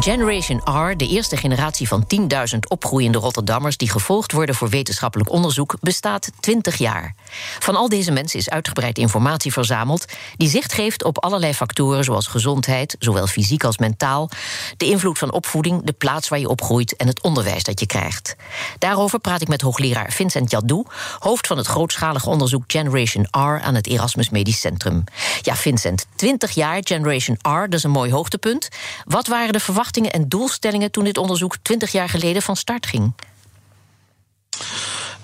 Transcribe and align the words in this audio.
Generation 0.00 0.60
R, 0.64 0.96
de 0.96 1.08
eerste 1.08 1.36
generatie 1.36 1.88
van 1.88 2.06
10.000 2.54 2.58
opgroeiende 2.68 3.18
Rotterdammers 3.18 3.76
die 3.76 3.90
gevolgd 3.90 4.32
worden 4.32 4.54
voor 4.54 4.68
wetenschappelijk 4.68 5.30
onderzoek, 5.30 5.74
bestaat 5.80 6.30
20 6.40 6.76
jaar. 6.76 7.14
Van 7.58 7.76
al 7.76 7.88
deze 7.88 8.10
mensen 8.10 8.38
is 8.38 8.50
uitgebreid 8.50 8.98
informatie 8.98 9.52
verzameld 9.52 10.04
die 10.36 10.48
zicht 10.48 10.72
geeft 10.72 11.04
op 11.04 11.24
allerlei 11.24 11.54
factoren 11.54 12.04
zoals 12.04 12.26
gezondheid, 12.26 12.96
zowel 12.98 13.26
fysiek 13.26 13.64
als 13.64 13.78
mentaal, 13.78 14.30
de 14.76 14.86
invloed 14.86 15.18
van 15.18 15.32
opvoeding, 15.32 15.84
de 15.84 15.92
plaats 15.92 16.28
waar 16.28 16.38
je 16.38 16.48
opgroeit 16.48 16.96
en 16.96 17.06
het 17.06 17.22
onderwijs 17.22 17.62
dat 17.62 17.80
je 17.80 17.86
krijgt. 17.86 18.36
Daarover 18.78 19.18
praat 19.18 19.40
ik 19.40 19.48
met 19.48 19.60
hoogleraar 19.60 20.12
Vincent 20.12 20.50
Jadou, 20.50 20.84
hoofd 21.18 21.46
van 21.46 21.56
het 21.56 21.66
grootschalige 21.66 22.28
onderzoek 22.28 22.64
Generation 22.66 23.26
R 23.30 23.38
aan 23.38 23.74
het 23.74 23.86
Erasmus 23.86 24.30
Medisch 24.30 24.60
Centrum. 24.60 25.04
Ja, 25.42 25.56
Vincent, 25.56 26.06
20 26.14 26.50
jaar 26.50 26.80
Generation 26.84 27.38
R, 27.42 27.48
dat 27.48 27.74
is 27.74 27.82
een 27.82 27.90
mooi 27.90 28.12
hoogtepunt. 28.12 28.68
Wat 29.04 29.26
waren 29.26 29.52
de 29.52 29.60
verwachtingen? 29.60 29.80
Verwachtingen 29.82 30.12
en 30.12 30.28
doelstellingen 30.28 30.90
toen 30.90 31.04
dit 31.04 31.18
onderzoek 31.18 31.56
20 31.62 31.92
jaar 31.92 32.08
geleden 32.08 32.42
van 32.42 32.56
start 32.56 32.86
ging? 32.86 33.12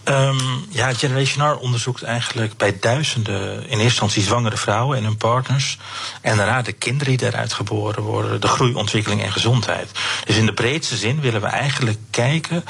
Um, 0.05 0.67
ja, 0.71 0.93
Generation 0.93 1.51
R 1.51 1.57
onderzoekt 1.57 2.03
eigenlijk 2.03 2.57
bij 2.57 2.79
duizenden 2.81 3.57
in 3.57 3.69
eerste 3.69 3.83
instantie 3.83 4.23
zwangere 4.23 4.57
vrouwen 4.57 4.99
en 4.99 5.05
hun 5.05 5.17
partners. 5.17 5.79
En 6.21 6.37
daarna 6.37 6.63
de 6.63 6.73
kinderen 6.73 7.17
die 7.17 7.31
daaruit 7.31 7.53
geboren 7.53 8.03
worden, 8.03 8.41
de 8.41 8.49
groei, 8.49 8.75
ontwikkeling 8.75 9.23
en 9.23 9.33
gezondheid. 9.33 9.91
Dus 10.25 10.37
in 10.37 10.47
de 10.47 10.53
breedste 10.53 10.97
zin 10.97 11.21
willen 11.21 11.41
we 11.41 11.47
eigenlijk 11.47 11.99
kijken 12.11 12.65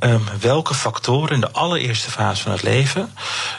um, 0.00 0.24
welke 0.40 0.74
factoren 0.74 1.34
in 1.34 1.40
de 1.40 1.52
allereerste 1.52 2.10
fase 2.10 2.42
van 2.42 2.52
het 2.52 2.62
leven 2.62 3.12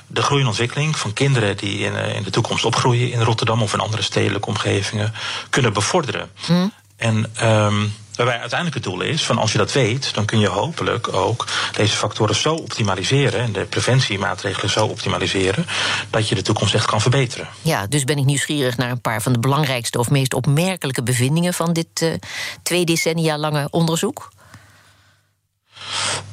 de 0.08 0.22
groei 0.22 0.42
en 0.42 0.48
ontwikkeling 0.48 0.98
van 0.98 1.14
kinderen 1.14 1.58
die 1.58 1.80
in, 1.80 1.94
uh, 1.94 2.16
in 2.16 2.24
de 2.24 2.30
toekomst 2.30 2.66
opgroeien 2.66 3.12
in 3.12 3.22
Rotterdam 3.22 3.62
of 3.62 3.74
in 3.74 3.80
andere 3.80 4.02
stedelijke 4.02 4.48
omgevingen 4.48 5.14
kunnen 5.50 5.74
bevorderen. 5.74 6.30
Hm. 6.46 6.68
En 6.98 7.16
um, 7.44 7.94
waarbij 8.16 8.40
uiteindelijk 8.40 8.74
het 8.74 8.84
doel 8.84 9.02
is 9.02 9.26
van 9.26 9.38
als 9.38 9.52
je 9.52 9.58
dat 9.58 9.72
weet, 9.72 10.14
dan 10.14 10.26
kun 10.26 10.40
je 10.40 10.48
hopelijk 10.48 11.14
ook 11.14 11.46
deze 11.76 11.96
factoren 11.96 12.36
zo 12.36 12.54
optimaliseren 12.54 13.40
en 13.40 13.52
de 13.52 13.66
preventiemaatregelen 13.66 14.70
zo 14.70 14.86
optimaliseren 14.86 15.66
dat 16.10 16.30
je 16.30 16.36
de 16.36 16.42
toekomst 16.42 16.74
echt 16.74 16.86
kan 16.86 17.02
verbeteren. 17.02 17.48
Ja, 17.62 17.88
dus 17.88 18.04
ben 18.04 18.18
ik 18.18 18.26
nieuwsgierig 18.26 18.78
naar 18.78 18.92
een 18.92 19.02
paar 19.02 19.22
van 19.22 19.34
de 19.34 19.40
belangrijkste 19.40 20.00
of 20.00 20.10
meest 20.10 20.34
opmerkelijke 20.34 21.04
bevindingen 21.04 21.54
van 21.54 21.74
dit 21.74 22.02
uh, 22.02 22.14
twee 22.64 22.86
decennia 22.86 23.38
lange 23.38 23.68
onderzoek. 23.72 24.30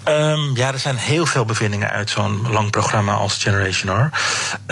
Um, 0.09 0.57
ja, 0.57 0.73
er 0.73 0.79
zijn 0.79 0.97
heel 0.97 1.27
veel 1.27 1.45
bevindingen 1.45 1.91
uit 1.91 2.11
zo'n 2.11 2.51
lang 2.51 2.71
programma 2.71 3.13
als 3.13 3.43
Generation 3.43 3.97
R. 3.97 4.11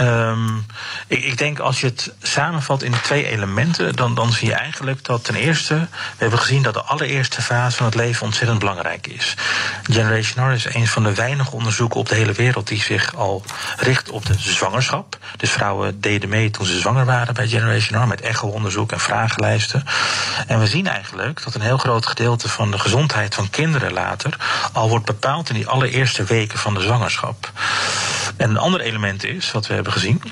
Um, 0.02 0.66
ik, 1.06 1.24
ik, 1.24 1.38
denk 1.38 1.58
als 1.58 1.80
je 1.80 1.86
het 1.86 2.12
samenvat 2.22 2.82
in 2.82 2.94
twee 3.02 3.26
elementen, 3.26 3.96
dan, 3.96 4.14
dan 4.14 4.32
zie 4.32 4.48
je 4.48 4.54
eigenlijk 4.54 5.04
dat 5.04 5.24
ten 5.24 5.34
eerste, 5.34 5.74
we 5.74 6.16
hebben 6.16 6.38
gezien 6.38 6.62
dat 6.62 6.74
de 6.74 6.82
allereerste 6.82 7.42
fase 7.42 7.76
van 7.76 7.86
het 7.86 7.94
leven 7.94 8.26
ontzettend 8.26 8.58
belangrijk 8.58 9.06
is. 9.06 9.34
Generation 9.82 10.50
R 10.50 10.52
is 10.52 10.74
een 10.74 10.86
van 10.86 11.02
de 11.02 11.14
weinige 11.14 11.50
onderzoeken 11.50 12.00
op 12.00 12.08
de 12.08 12.14
hele 12.14 12.32
wereld 12.32 12.68
die 12.68 12.82
zich 12.82 13.14
al 13.14 13.44
richt 13.76 14.10
op 14.10 14.26
de 14.26 14.34
zwangerschap. 14.38 15.18
Dus 15.36 15.50
vrouwen 15.50 16.00
deden 16.00 16.28
mee 16.28 16.50
toen 16.50 16.66
ze 16.66 16.78
zwanger 16.78 17.04
waren 17.04 17.34
bij 17.34 17.48
Generation 17.48 18.02
R 18.02 18.06
met 18.06 18.20
echo-onderzoek 18.20 18.92
en 18.92 19.00
vragenlijsten. 19.00 19.84
En 20.46 20.58
we 20.58 20.66
zien 20.66 20.86
eigenlijk 20.86 21.44
dat 21.44 21.54
een 21.54 21.60
heel 21.60 21.78
groot 21.78 22.06
gedeelte 22.06 22.48
van 22.48 22.70
de 22.70 22.78
gezondheid 22.78 23.34
van 23.34 23.50
kinderen 23.50 23.92
later 23.92 24.36
al 24.72 24.88
wordt 24.88 25.06
bepaald 25.06 25.48
in 25.48 25.54
die 25.54 25.66
allereerste 25.66 26.24
weken 26.24 26.58
van 26.58 26.74
de 26.74 26.80
zwangerschap. 26.80 27.52
En 28.36 28.50
een 28.50 28.58
ander 28.58 28.80
element 28.80 29.24
is, 29.24 29.52
wat 29.52 29.66
we 29.66 29.74
hebben 29.74 29.92
gezien, 29.92 30.22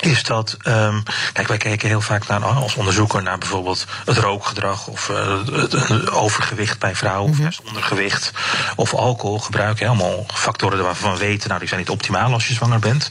is 0.00 0.22
dat, 0.22 0.56
um, 0.64 1.02
kijk, 1.32 1.48
wij 1.48 1.56
kijken 1.56 1.88
heel 1.88 2.00
vaak 2.00 2.26
naar, 2.26 2.44
als 2.44 2.74
onderzoeker 2.74 3.22
naar 3.22 3.38
bijvoorbeeld 3.38 3.86
het 4.04 4.16
rookgedrag 4.16 4.86
of 4.86 5.08
uh, 5.08 5.44
het, 5.52 6.10
overgewicht 6.10 6.78
bij 6.78 6.96
vrouwen, 6.96 7.30
mm 7.30 7.36
-hmm. 7.36 7.46
of 7.46 7.60
ondergewicht 7.66 8.32
of 8.76 8.94
alcoholgebruik. 8.94 9.78
Helemaal 9.78 10.26
factoren 10.34 10.82
waarvan 10.82 11.12
we 11.12 11.18
weten, 11.18 11.48
nou, 11.48 11.60
die 11.60 11.68
zijn 11.68 11.80
niet 11.80 11.90
optimaal 11.90 12.32
als 12.32 12.48
je 12.48 12.54
zwanger 12.54 12.78
bent. 12.78 13.08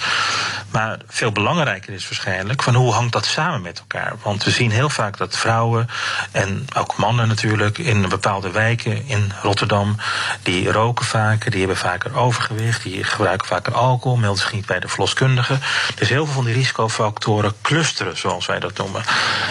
Maar 0.71 0.97
veel 1.07 1.31
belangrijker 1.31 1.93
is 1.93 2.07
waarschijnlijk 2.07 2.63
van 2.63 2.75
hoe 2.75 2.93
hangt 2.93 3.13
dat 3.13 3.25
samen 3.25 3.61
met 3.61 3.79
elkaar? 3.79 4.13
Want 4.23 4.43
we 4.43 4.51
zien 4.51 4.71
heel 4.71 4.89
vaak 4.89 5.17
dat 5.17 5.37
vrouwen 5.37 5.89
en 6.31 6.67
ook 6.75 6.97
mannen 6.97 7.27
natuurlijk 7.27 7.77
in 7.77 8.09
bepaalde 8.09 8.51
wijken 8.51 9.07
in 9.07 9.31
Rotterdam, 9.41 9.95
die 10.41 10.71
roken 10.71 11.05
vaker, 11.05 11.51
die 11.51 11.59
hebben 11.59 11.77
vaker 11.77 12.15
overgewicht, 12.15 12.83
die 12.83 13.03
gebruiken 13.03 13.47
vaker 13.47 13.73
alcohol, 13.73 14.17
melden 14.17 14.41
zich 14.41 14.53
niet 14.53 14.65
bij 14.65 14.79
de 14.79 14.87
verloskundige. 14.87 15.57
Dus 15.95 16.09
heel 16.09 16.25
veel 16.25 16.33
van 16.33 16.45
die 16.45 16.53
risicofactoren 16.53 17.53
clusteren, 17.61 18.17
zoals 18.17 18.45
wij 18.45 18.59
dat 18.59 18.77
noemen. 18.77 19.03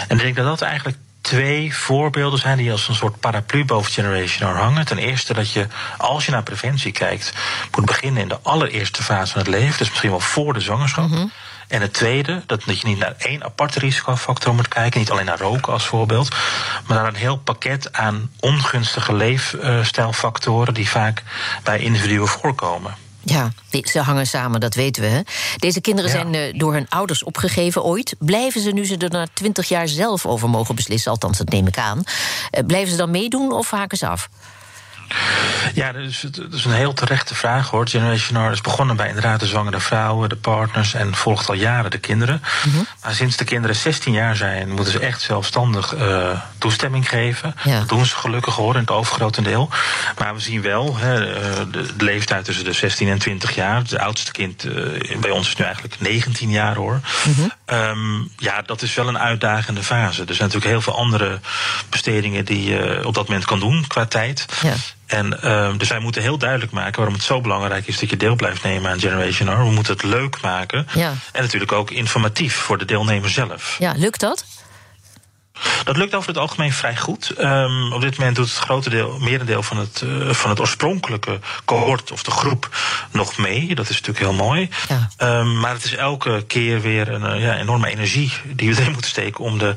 En 0.07 0.17
ik 0.17 0.23
denk 0.23 0.35
dat 0.35 0.45
dat 0.45 0.61
eigenlijk 0.61 0.97
twee 1.27 1.75
voorbeelden 1.75 2.39
zijn 2.39 2.57
die 2.57 2.71
als 2.71 2.87
een 2.87 2.95
soort 2.95 3.19
paraplu 3.19 3.65
boven 3.65 3.91
Generation 3.91 4.51
R 4.51 4.57
hangen. 4.57 4.85
Ten 4.85 4.97
eerste 4.97 5.33
dat 5.33 5.51
je, 5.51 5.67
als 5.97 6.25
je 6.25 6.31
naar 6.31 6.43
preventie 6.43 6.91
kijkt, 6.91 7.33
moet 7.75 7.85
beginnen 7.85 8.21
in 8.21 8.27
de 8.27 8.39
allereerste 8.41 9.03
fase 9.03 9.31
van 9.31 9.41
het 9.41 9.49
leven, 9.49 9.77
dus 9.77 9.89
misschien 9.89 10.09
wel 10.09 10.19
voor 10.19 10.53
de 10.53 10.59
zwangerschap. 10.59 11.07
Mm 11.07 11.15
-hmm. 11.15 11.31
En 11.67 11.81
het 11.81 11.93
tweede, 11.93 12.43
dat, 12.45 12.63
dat 12.65 12.79
je 12.79 12.87
niet 12.87 12.99
naar 12.99 13.13
één 13.17 13.43
aparte 13.43 13.79
risicofactor 13.79 14.55
moet 14.55 14.67
kijken, 14.67 14.99
niet 14.99 15.11
alleen 15.11 15.25
naar 15.25 15.39
roken 15.39 15.73
als 15.73 15.85
voorbeeld, 15.85 16.35
maar 16.85 16.97
naar 16.97 17.07
een 17.07 17.15
heel 17.15 17.37
pakket 17.37 17.93
aan 17.93 18.31
ongunstige 18.39 19.13
leefstijlfactoren 19.13 20.73
die 20.73 20.89
vaak 20.89 21.23
bij 21.63 21.79
individuen 21.79 22.27
voorkomen. 22.27 23.06
Ja, 23.29 23.51
ze 23.83 23.99
hangen 23.99 24.27
samen, 24.27 24.59
dat 24.59 24.75
weten 24.75 25.01
we. 25.01 25.07
Hè? 25.07 25.21
Deze 25.57 25.81
kinderen 25.81 26.11
ja. 26.11 26.17
zijn 26.17 26.33
uh, 26.33 26.59
door 26.59 26.73
hun 26.73 26.85
ouders 26.89 27.23
opgegeven 27.23 27.83
ooit. 27.83 28.15
Blijven 28.19 28.61
ze 28.61 28.71
nu 28.71 28.85
ze 28.85 28.97
er 28.97 29.09
na 29.09 29.27
twintig 29.33 29.67
jaar 29.67 29.87
zelf 29.87 30.25
over 30.25 30.49
mogen 30.49 30.75
beslissen? 30.75 31.11
Althans, 31.11 31.37
dat 31.37 31.49
neem 31.49 31.67
ik 31.67 31.77
aan. 31.77 31.97
Uh, 31.97 32.65
blijven 32.65 32.91
ze 32.91 32.97
dan 32.97 33.11
meedoen 33.11 33.51
of 33.51 33.71
haken 33.71 33.97
ze 33.97 34.07
af? 34.07 34.29
Ja, 35.73 35.91
dat 35.91 36.01
is, 36.01 36.19
dat 36.31 36.53
is, 36.53 36.65
een 36.65 36.71
heel 36.71 36.93
terechte 36.93 37.35
vraag 37.35 37.69
hoor. 37.69 37.87
Generation 37.87 38.47
R 38.47 38.51
is 38.51 38.61
begonnen 38.61 38.95
bij 38.95 39.07
inderdaad 39.07 39.39
de 39.39 39.45
zwangere 39.45 39.79
vrouwen, 39.79 40.29
de 40.29 40.35
partners 40.35 40.93
en 40.93 41.15
volgt 41.15 41.49
al 41.49 41.55
jaren 41.55 41.91
de 41.91 41.97
kinderen. 41.97 42.41
Mm 42.65 42.71
-hmm. 42.71 42.87
Maar 43.03 43.13
sinds 43.13 43.37
de 43.37 43.43
kinderen 43.43 43.75
16 43.75 44.13
jaar 44.13 44.35
zijn, 44.35 44.69
moeten 44.69 44.91
ze 44.91 44.99
echt 44.99 45.21
zelfstandig 45.21 45.95
uh, 45.95 46.41
toestemming 46.57 47.09
geven. 47.09 47.55
Ja. 47.63 47.79
Dat 47.79 47.89
doen 47.89 48.05
ze 48.05 48.15
gelukkig 48.15 48.55
hoor, 48.55 48.73
in 48.73 48.79
het 48.79 48.91
overgrote 48.91 49.41
deel. 49.41 49.69
Maar 50.17 50.33
we 50.33 50.39
zien 50.39 50.61
wel 50.61 50.97
hè, 50.97 51.19
de, 51.71 51.95
de, 51.95 52.03
leeftijd 52.03 52.45
tussen 52.45 52.65
de 52.65 52.73
16 52.73 53.07
en 53.07 53.19
20 53.19 53.55
jaar. 53.55 53.77
Het 53.77 53.97
oudste 53.97 54.31
kind 54.31 54.65
uh, 54.65 55.17
bij 55.19 55.31
ons 55.31 55.47
is 55.47 55.55
nu 55.55 55.65
eigenlijk 55.65 55.95
19 55.99 56.49
jaar 56.49 56.75
hoor. 56.75 57.01
Mm 57.23 57.33
-hmm. 57.33 57.51
um, 57.77 58.31
ja, 58.37 58.61
dat 58.61 58.81
is 58.81 58.93
wel 58.93 59.07
een 59.07 59.19
uitdagende 59.19 59.83
fase. 59.83 60.21
Er 60.21 60.35
zijn 60.35 60.49
natuurlijk 60.49 60.65
heel 60.65 60.81
veel 60.81 60.97
andere 60.97 61.39
bestedingen 61.89 62.45
die 62.45 62.63
je 62.69 63.01
op 63.05 63.13
dat 63.13 63.27
moment 63.27 63.45
kan 63.45 63.59
doen 63.59 63.85
qua 63.87 64.05
tijd. 64.05 64.45
Ja. 64.61 64.73
En 65.07 65.39
uh, 65.43 65.77
dus 65.77 65.89
wij 65.89 65.99
moeten 65.99 66.21
heel 66.21 66.37
duidelijk 66.37 66.71
maken 66.71 66.95
waarom 66.95 67.13
het 67.13 67.23
zo 67.23 67.41
belangrijk 67.41 67.87
is 67.87 67.99
dat 67.99 68.09
je 68.09 68.17
deel 68.17 68.35
blijft 68.35 68.63
nemen 68.63 68.91
aan 68.91 68.99
Generation 68.99 69.53
R. 69.53 69.57
We 69.57 69.71
moeten 69.71 69.93
het 69.93 70.03
leuk 70.03 70.41
maken. 70.41 70.87
Ja. 70.93 71.13
En 71.31 71.41
natuurlijk 71.41 71.71
ook 71.71 71.91
informatief 71.91 72.55
voor 72.55 72.77
de 72.77 72.85
deelnemer 72.85 73.29
zelf. 73.29 73.75
Ja, 73.79 73.93
lukt 73.95 74.19
dat? 74.19 74.45
Dat 75.83 75.97
lukt 75.97 76.15
over 76.15 76.29
het 76.29 76.37
algemeen 76.37 76.73
vrij 76.73 76.97
goed. 76.97 77.33
Um, 77.39 77.93
op 77.93 78.01
dit 78.01 78.17
moment 78.17 78.35
doet 78.35 78.49
het 78.49 78.57
grote 78.57 78.89
deel, 78.89 79.17
merendeel 79.19 79.63
van 79.63 79.77
het, 79.77 80.01
uh, 80.05 80.29
van 80.33 80.49
het 80.49 80.59
oorspronkelijke 80.59 81.39
cohort 81.65 82.11
of 82.11 82.23
de 82.23 82.31
groep 82.31 82.69
nog 83.11 83.37
mee. 83.37 83.75
Dat 83.75 83.89
is 83.89 84.01
natuurlijk 84.01 84.25
heel 84.25 84.45
mooi. 84.45 84.69
Ja. 84.87 85.39
Um, 85.39 85.59
maar 85.59 85.73
het 85.73 85.83
is 85.83 85.95
elke 85.95 86.43
keer 86.47 86.81
weer 86.81 87.07
een 87.07 87.35
uh, 87.35 87.43
ja, 87.43 87.57
enorme 87.57 87.89
energie 87.89 88.31
die 88.45 88.69
we 88.69 88.81
erin 88.81 88.91
moeten 88.91 89.11
steken 89.11 89.43
om 89.43 89.57
de 89.57 89.75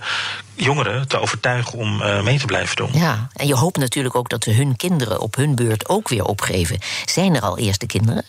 jongeren 0.55 1.09
te 1.09 1.21
overtuigen 1.21 1.79
om 1.79 2.03
uh, 2.03 2.23
mee 2.23 2.39
te 2.39 2.47
blijven 2.47 2.77
doen. 2.77 2.91
Ja, 2.93 3.29
en 3.33 3.47
je 3.47 3.55
hoopt 3.55 3.77
natuurlijk 3.77 4.15
ook 4.15 4.29
dat 4.29 4.45
hun 4.45 4.77
kinderen 4.77 5.21
op 5.21 5.35
hun 5.35 5.55
beurt 5.55 5.89
ook 5.89 6.09
weer 6.09 6.25
opgeven. 6.25 6.79
Zijn 7.05 7.35
er 7.35 7.43
al 7.43 7.59
eerste 7.59 7.87
kinderen? 7.87 8.25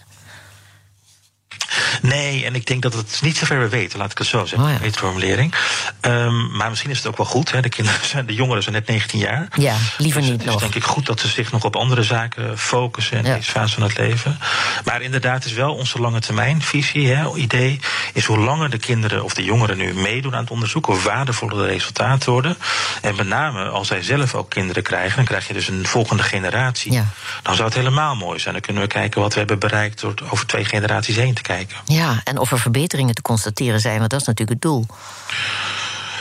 Nee, 2.01 2.45
en 2.45 2.56
ik 2.56 2.65
denk 2.65 2.81
dat 2.81 2.94
het 2.94 3.19
niet 3.21 3.38
zover 3.38 3.59
we 3.59 3.69
weten, 3.69 4.00
laat 4.00 4.12
ik 4.12 4.18
het 4.18 4.27
zo 4.27 4.45
zeggen, 4.45 4.69
oh 4.69 4.83
ja. 4.83 4.92
formulering. 4.92 5.53
Um, 6.01 6.56
maar 6.57 6.69
misschien 6.69 6.92
is 6.92 6.98
het 6.98 7.07
ook 7.07 7.18
wel 7.18 7.25
goed. 7.25 7.51
Hè. 7.51 7.62
De, 7.62 7.69
kinderen 7.69 8.06
zijn, 8.06 8.25
de 8.25 8.33
jongeren 8.33 8.63
zijn 8.63 8.75
net 8.75 8.88
19 8.88 9.19
jaar. 9.19 9.48
Ja, 9.56 9.75
liever 9.98 10.21
dus 10.21 10.30
niet 10.30 10.39
het 10.39 10.50
nog. 10.50 10.56
is 10.56 10.62
denk 10.62 10.75
ik 10.75 10.83
goed 10.83 11.06
dat 11.06 11.19
ze 11.19 11.27
zich 11.27 11.51
nog 11.51 11.63
op 11.63 11.75
andere 11.75 12.03
zaken 12.03 12.57
focussen 12.57 13.18
in 13.18 13.25
ja. 13.25 13.36
deze 13.36 13.51
fase 13.51 13.74
van 13.74 13.83
het 13.83 13.98
leven. 13.98 14.39
Maar 14.86 15.01
inderdaad 15.01 15.45
is 15.45 15.53
wel 15.53 15.74
onze 15.74 16.00
lange 16.00 16.19
termijn 16.19 16.62
visie, 16.62 17.07
hè, 17.13 17.36
idee, 17.36 17.80
is 18.13 18.25
hoe 18.25 18.39
langer 18.39 18.69
de 18.69 18.77
kinderen 18.77 19.24
of 19.24 19.33
de 19.33 19.44
jongeren 19.44 19.77
nu 19.77 19.94
meedoen 19.94 20.36
aan 20.36 20.42
het 20.42 20.51
onderzoek, 20.51 20.86
hoe 20.86 21.01
waardevoller 21.01 21.57
de 21.57 21.65
resultaten 21.65 22.31
worden. 22.31 22.57
En 23.01 23.15
met 23.15 23.27
name 23.27 23.63
als 23.69 23.88
zij 23.88 24.03
zelf 24.03 24.36
ook 24.36 24.50
kinderen 24.50 24.83
krijgen, 24.83 25.15
dan 25.15 25.25
krijg 25.25 25.48
je 25.48 25.53
dus 25.53 25.68
een 25.68 25.86
volgende 25.86 26.24
generatie. 26.24 26.92
Ja. 26.92 27.06
Dan 27.42 27.56
zou 27.56 27.68
het 27.68 27.77
helemaal 27.77 28.15
mooi 28.15 28.39
zijn. 28.39 28.53
Dan 28.53 28.63
kunnen 28.63 28.83
we 28.83 28.88
kijken 28.88 29.21
wat 29.21 29.33
we 29.33 29.39
hebben 29.39 29.59
bereikt 29.59 30.01
door 30.01 30.13
over 30.30 30.45
twee 30.45 30.65
generaties 30.65 31.15
heen 31.15 31.33
te 31.33 31.42
kijken. 31.42 31.77
Ja, 31.91 32.21
en 32.23 32.38
of 32.38 32.51
er 32.51 32.59
verbeteringen 32.59 33.15
te 33.15 33.21
constateren 33.21 33.79
zijn, 33.79 33.97
want 33.97 34.09
dat 34.09 34.21
is 34.21 34.27
natuurlijk 34.27 34.63
het 34.63 34.71
doel. 34.71 34.85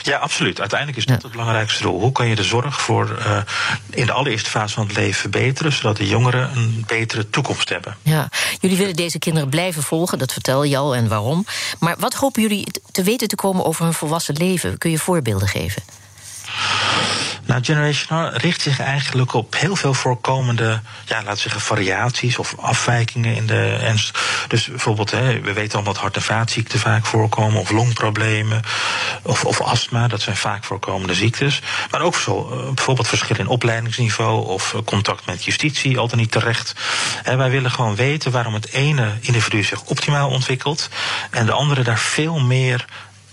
Ja, 0.02 0.19
absoluut. 0.19 0.61
Uiteindelijk 0.61 0.99
is 0.99 1.06
dat 1.06 1.22
het 1.22 1.31
belangrijkste 1.31 1.82
doel. 1.82 2.00
Hoe 2.00 2.12
kan 2.12 2.26
je 2.26 2.34
de 2.34 2.44
zorg 2.44 2.81
voor 2.81 3.19
uh, 3.19 3.38
in 3.90 4.06
de 4.06 4.12
allereerste 4.12 4.50
fase 4.50 4.75
van 4.75 4.87
het 4.87 4.96
leven 4.96 5.20
verbeteren, 5.20 5.72
zodat 5.72 5.96
de 5.96 6.08
jongeren 6.08 6.56
een 6.56 6.84
betere 6.87 7.31
toekomst 7.31 7.69
hebben? 7.69 7.96
Ja, 8.02 8.28
jullie 8.61 8.76
willen 8.76 8.96
deze 8.96 9.19
kinderen 9.19 9.49
blijven 9.49 9.82
volgen, 9.82 10.19
dat 10.19 10.32
vertel 10.32 10.62
je 10.62 10.76
al 10.76 10.94
en 10.94 11.08
waarom. 11.08 11.46
Maar 11.78 11.96
wat 11.99 12.14
hopen 12.14 12.43
jullie 12.43 12.67
te 12.93 13.02
weten 13.02 13.28
te 13.28 13.37
komen 13.37 13.64
over 13.64 13.84
hun 13.84 13.94
volwassen 13.94 14.34
leven? 14.34 14.78
Kun 14.78 14.90
je 14.90 14.99
voorbeelden 14.99 15.49
geven? 15.49 15.82
Nou, 17.50 17.64
Generation 17.64 18.26
R 18.26 18.37
richt 18.37 18.61
zich 18.61 18.81
eigenlijk 18.81 19.35
op 19.35 19.55
heel 19.56 19.76
veel 19.76 19.94
voorkomende, 19.94 20.81
ja, 21.05 21.17
laten 21.17 21.32
we 21.32 21.37
zeggen, 21.37 21.61
variaties 21.61 22.38
of 22.38 22.55
afwijkingen 22.58 23.35
in 23.35 23.47
de 23.47 23.79
ernst. 23.81 24.19
Dus 24.49 24.67
bijvoorbeeld, 24.67 25.11
hè, 25.11 25.41
we 25.41 25.52
weten 25.52 25.79
al 25.79 25.85
dat 25.85 25.97
hart- 25.97 26.17
en 26.17 26.23
vaatziekten 26.23 26.79
vaak 26.79 27.06
voorkomen, 27.06 27.61
of 27.61 27.70
longproblemen, 27.70 28.62
of, 29.23 29.44
of 29.44 29.61
astma, 29.61 30.08
dat 30.08 30.20
zijn 30.20 30.37
vaak 30.37 30.64
voorkomende 30.64 31.14
ziektes. 31.14 31.62
Maar 31.91 32.00
ook 32.00 32.17
zo, 32.17 32.50
eh, 32.50 32.75
bijvoorbeeld 32.75 33.08
verschillen 33.08 33.41
in 33.41 33.49
opleidingsniveau 33.49 34.46
of 34.46 34.75
eh, 34.75 34.81
contact 34.85 35.26
met 35.26 35.44
justitie, 35.44 35.99
altijd 35.99 36.20
niet 36.20 36.31
terecht. 36.31 36.75
En 37.23 37.38
wij 37.38 37.50
willen 37.50 37.70
gewoon 37.70 37.96
weten 37.96 38.31
waarom 38.31 38.55
het 38.55 38.73
ene 38.73 39.12
individu 39.20 39.62
zich 39.62 39.82
optimaal 39.82 40.31
ontwikkelt 40.31 40.88
en 41.31 41.46
de 41.46 41.53
andere 41.53 41.82
daar 41.82 41.99
veel 41.99 42.38
meer 42.38 42.87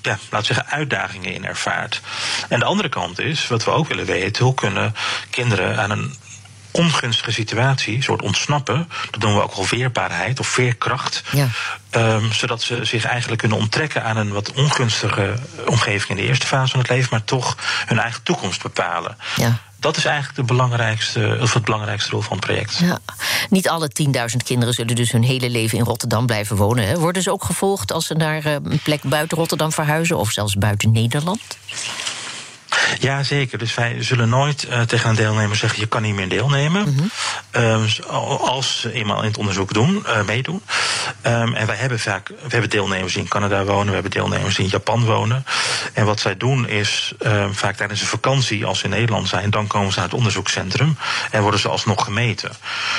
ja, 0.08 0.18
laten 0.30 0.48
we 0.48 0.54
zeggen, 0.54 0.78
uitdagingen 0.78 1.34
in 1.34 1.46
ervaart. 1.46 2.02
En 2.50 2.60
de 2.60 2.66
andere 2.66 2.90
kant 2.90 3.20
is, 3.20 3.48
wat 3.48 3.64
we 3.64 3.72
ook 3.72 3.88
willen 3.88 4.06
weten, 4.06 4.46
hoe 4.46 4.54
kunnen 4.54 4.96
kinderen 5.30 5.80
aan 5.80 5.92
een 5.92 6.16
ongunstige 6.72 7.32
situatie, 7.32 7.96
een 7.96 8.04
soort 8.04 8.22
ontsnappen. 8.22 8.90
Dat 9.12 9.22
doen 9.22 9.36
we 9.36 9.42
ook 9.42 9.54
al 9.54 9.64
veerbaarheid 9.64 10.40
of 10.40 10.48
veerkracht. 10.48 11.24
Ja. 11.32 11.48
Um, 11.92 12.34
zodat 12.34 12.62
ze 12.62 12.86
zich 12.86 13.06
eigenlijk 13.06 13.40
kunnen 13.40 13.58
onttrekken 13.58 14.04
aan 14.04 14.18
een 14.18 14.32
wat 14.32 14.52
ongunstige 14.52 15.40
omgeving 15.66 16.10
in 16.10 16.16
de 16.16 16.30
eerste 16.30 16.48
fase 16.48 16.72
van 16.72 16.80
het 16.80 16.90
leven, 16.90 17.08
maar 17.12 17.24
toch 17.24 17.58
hun 17.86 18.00
eigen 18.00 18.24
toekomst 18.24 18.62
bepalen. 18.62 19.18
Ja 19.36 19.60
dat 19.80 19.98
is 19.98 20.06
eigenlijk 20.06 20.36
de 20.36 20.54
belangrijkste, 20.54 21.38
of 21.42 21.54
het 21.54 21.64
belangrijkste 21.66 22.10
doel 22.10 22.22
van 22.22 22.38
het 22.38 22.46
project. 22.46 22.78
Ja. 22.78 23.00
Niet 23.50 23.70
alle 23.70 23.90
10.000 24.04 24.14
kinderen 24.44 24.74
zullen 24.74 24.96
dus 24.96 25.12
hun 25.12 25.24
hele 25.24 25.50
leven 25.50 25.78
in 25.78 25.84
Rotterdam 25.84 26.26
blijven 26.26 26.56
wonen. 26.56 26.88
Hè? 26.88 27.00
Worden 27.00 27.22
ze 27.22 27.32
ook 27.32 27.44
gevolgd 27.44 27.92
als 27.92 28.06
ze 28.06 28.14
naar 28.14 28.46
eh, 28.46 28.54
een 28.54 28.80
plek 28.84 29.04
buiten 29.04 29.38
Rotterdam 29.38 29.72
verhuizen 29.72 30.18
of 30.18 30.32
zelfs 30.32 30.56
buiten 30.56 30.92
Nederland? 30.92 31.42
Ja, 33.00 33.24
zeker. 33.24 33.58
Dus 33.58 33.74
wij 33.74 34.04
zullen 34.04 34.30
nooit 34.30 34.68
uh, 34.70 34.82
tegen 34.82 35.10
een 35.10 35.16
deelnemer 35.16 35.56
zeggen: 35.56 35.80
je 35.80 35.88
kan 35.88 36.02
niet 36.02 36.16
meer 36.16 36.30
deelnemen. 36.30 36.82
Mm 36.90 37.10
-hmm. 37.52 37.88
als 38.38 38.80
ze 38.80 38.92
eenmaal 38.92 39.22
in 39.22 39.28
het 39.28 39.38
onderzoek 39.38 39.74
doen, 39.74 40.04
uh, 40.08 40.24
meedoen. 40.24 40.62
Um, 41.24 41.56
en 41.56 41.68
wij 41.68 41.76
hebben 41.76 42.00
vaak, 42.00 42.28
we 42.28 42.36
hebben 42.48 42.70
deelnemers 42.70 43.14
die 43.14 43.22
in 43.22 43.28
Canada 43.28 43.64
wonen, 43.64 43.88
we 43.88 43.94
hebben 43.94 44.12
deelnemers 44.12 44.56
die 44.56 44.66
in 44.66 44.72
Japan 44.72 45.06
wonen. 45.06 45.46
En 45.94 46.06
wat 46.06 46.20
zij 46.20 46.38
doen 46.38 46.68
is 46.68 47.14
um, 47.20 47.56
vaak 47.56 47.76
tijdens 47.76 48.02
een 48.02 48.08
vakantie, 48.08 48.66
als 48.66 48.80
ze 48.80 48.84
in 48.84 48.90
Nederland 48.90 49.28
zijn, 49.28 49.50
dan 49.50 49.68
komen 49.68 49.92
ze 49.92 50.00
naar 50.00 50.08
het 50.08 50.18
onderzoekscentrum 50.18 50.98
en 51.32 51.42
worden 51.42 51.60
ze 51.60 51.70
alsnog 51.70 52.04
gemeten. 52.04 52.52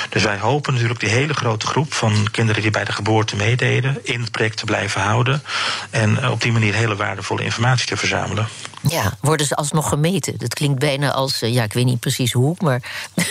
Dus 0.09 0.23
wij 0.23 0.39
hopen 0.39 0.73
natuurlijk 0.73 1.01
die 1.01 1.09
hele 1.09 1.35
grote 1.35 1.67
groep 1.67 1.93
van 1.93 2.29
kinderen 2.31 2.63
die 2.63 2.71
bij 2.71 2.85
de 2.85 2.93
geboorte 2.93 3.37
meededen, 3.37 3.99
in 4.03 4.21
het 4.21 4.31
project 4.31 4.57
te 4.57 4.65
blijven 4.65 5.01
houden. 5.01 5.43
En 5.91 6.29
op 6.31 6.41
die 6.41 6.53
manier 6.53 6.75
hele 6.75 6.97
waardevolle 6.97 7.43
informatie 7.43 7.87
te 7.87 7.97
verzamelen. 7.97 8.49
Ja, 8.83 9.17
worden 9.21 9.47
ze 9.47 9.55
alsnog 9.55 9.78
gemeten? 9.83 10.39
Dat 10.39 10.55
klinkt 10.55 10.79
bijna 10.79 11.13
als, 11.13 11.39
ja, 11.39 11.63
ik 11.63 11.73
weet 11.73 11.85
niet 11.85 12.01
precies 12.01 12.33
hoe, 12.33 12.55
maar. 12.59 12.83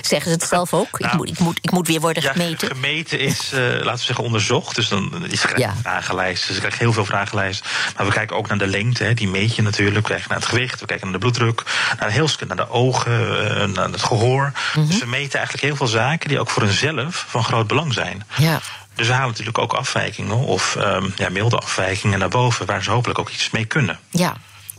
Zeggen 0.00 0.30
ze 0.30 0.36
het 0.36 0.48
zelf 0.48 0.74
ook? 0.74 0.98
ik, 0.98 1.06
nou, 1.06 1.16
moet, 1.16 1.28
ik, 1.28 1.38
moet, 1.38 1.58
ik 1.62 1.70
moet 1.70 1.86
weer 1.86 2.00
worden 2.00 2.22
ja, 2.22 2.32
gemeten. 2.32 2.68
Gemeten 2.68 3.20
is, 3.20 3.52
uh, 3.52 3.60
laten 3.60 3.90
we 3.90 3.98
zeggen, 3.98 4.24
onderzocht. 4.24 4.74
Dus 4.74 4.88
dan 4.88 5.26
is 5.26 5.42
er 5.42 5.58
ja. 5.58 5.74
vragenlijst. 5.80 6.46
Dus 6.46 6.56
ik 6.56 6.62
krijg 6.62 6.78
heel 6.78 6.92
veel 6.92 7.04
vragenlijst. 7.04 7.64
Maar 7.96 8.06
we 8.06 8.12
kijken 8.12 8.36
ook 8.36 8.48
naar 8.48 8.58
de 8.58 8.66
lengte, 8.66 9.04
hè, 9.04 9.14
die 9.14 9.28
meet 9.28 9.54
je 9.54 9.62
natuurlijk. 9.62 10.06
We 10.06 10.12
kijken 10.12 10.28
naar 10.28 10.38
het 10.38 10.48
gewicht, 10.48 10.80
we 10.80 10.86
kijken 10.86 11.04
naar 11.04 11.20
de 11.20 11.20
bloeddruk, 11.20 11.62
naar, 11.98 12.10
heel, 12.10 12.28
naar 12.46 12.56
de 12.56 12.70
ogen, 12.70 13.12
uh, 13.12 13.64
naar 13.64 13.90
het 13.90 14.02
gehoor. 14.02 14.44
Mm 14.44 14.52
-hmm. 14.72 14.86
Dus 14.86 14.98
we 14.98 15.06
meten 15.06 15.38
eigenlijk 15.38 15.66
heel 15.66 15.76
veel 15.76 15.86
zaken 15.86 16.28
die 16.28 16.40
ook 16.40 16.50
voor 16.50 16.62
hunzelf 16.62 17.24
van 17.28 17.44
groot 17.44 17.66
belang 17.66 17.92
zijn. 17.92 18.26
Ja. 18.36 18.60
Dus 18.94 19.06
we 19.06 19.12
halen 19.12 19.28
natuurlijk 19.28 19.58
ook 19.58 19.72
afwijkingen 19.72 20.36
of 20.36 20.76
um, 20.78 21.12
ja, 21.16 21.28
milde 21.28 21.56
afwijkingen 21.56 22.18
naar 22.18 22.28
boven, 22.28 22.66
waar 22.66 22.82
ze 22.82 22.90
hopelijk 22.90 23.18
ook 23.18 23.30
iets 23.30 23.50
mee 23.50 23.64
kunnen. 23.64 23.98
Ja, 24.10 24.36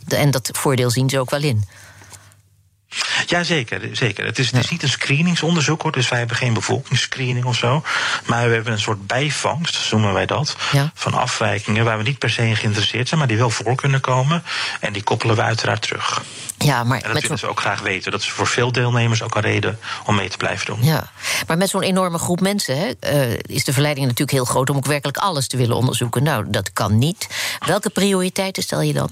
en 0.08 0.32
dat 0.32 0.50
voordeel 0.54 0.90
zien 0.90 1.10
ze 1.10 1.20
ook 1.20 1.30
wel 1.30 1.44
in. 1.44 1.64
Ja, 3.26 3.44
zeker. 3.44 3.90
zeker. 3.92 4.26
Het, 4.26 4.40
is, 4.40 4.52
het 4.52 4.64
is 4.64 4.70
niet 4.70 4.84
een 4.84 4.90
screeningsonderzoek 4.90 5.82
hoor, 5.82 5.92
dus 5.92 6.10
wij 6.10 6.20
hebben 6.20 6.38
geen 6.38 6.54
bevolkingsscreening 6.54 7.46
of 7.46 7.56
zo. 7.56 7.84
Maar 8.26 8.48
we 8.48 8.54
hebben 8.54 8.74
een 8.74 8.80
soort 8.80 9.08
bijvangst, 9.08 9.92
noemen 9.92 10.14
wij 10.14 10.26
dat, 10.26 10.56
ja. 10.72 10.92
van 10.94 11.14
afwijkingen 11.14 11.86
waar 11.86 11.98
we 11.98 12.04
niet 12.04 12.20
per 12.20 12.30
se 12.30 12.48
in 12.48 12.56
geïnteresseerd 12.56 13.08
zijn, 13.08 13.20
maar 13.20 13.30
die 13.30 13.38
wel 13.38 13.50
voor 13.50 13.76
kunnen 13.76 14.02
komen. 14.02 14.44
En 14.80 14.94
die 14.94 15.04
koppelen 15.04 15.36
we 15.36 15.42
uiteraard 15.42 15.82
terug. 15.82 16.24
Ja, 16.58 16.84
maar 16.84 17.02
en 17.02 17.14
dat 17.14 17.22
willen 17.22 17.40
ze 17.40 17.48
ook 17.48 17.60
graag 17.60 17.82
weten. 17.82 18.12
Dat 18.12 18.22
is 18.22 18.30
voor 18.30 18.48
veel 18.48 18.72
deelnemers 18.72 19.22
ook 19.22 19.36
een 19.36 19.42
reden 19.42 19.80
om 20.06 20.16
mee 20.16 20.30
te 20.30 20.38
blijven 20.38 20.66
doen. 20.66 20.84
Ja, 20.84 21.12
maar 21.48 21.58
met 21.58 21.70
zo'n 21.70 21.82
enorme 21.82 22.18
groep 22.18 22.40
mensen 22.40 22.78
hè, 22.78 22.92
uh, 23.14 23.38
is 23.42 23.64
de 23.64 23.74
verleiding 23.74 24.06
natuurlijk 24.06 24.38
heel 24.38 24.46
groot 24.46 24.70
om 24.70 24.78
ook 24.78 24.86
werkelijk 24.86 25.18
alles 25.18 25.48
te 25.48 25.58
willen 25.58 25.76
onderzoeken. 25.76 26.24
Nou, 26.24 26.46
dat 26.50 26.74
kan 26.74 26.98
niet. 26.98 27.28
Welke 27.66 27.90
prioriteiten 27.90 28.64
stel 28.64 28.82
je 28.82 28.94
dan? 28.94 29.12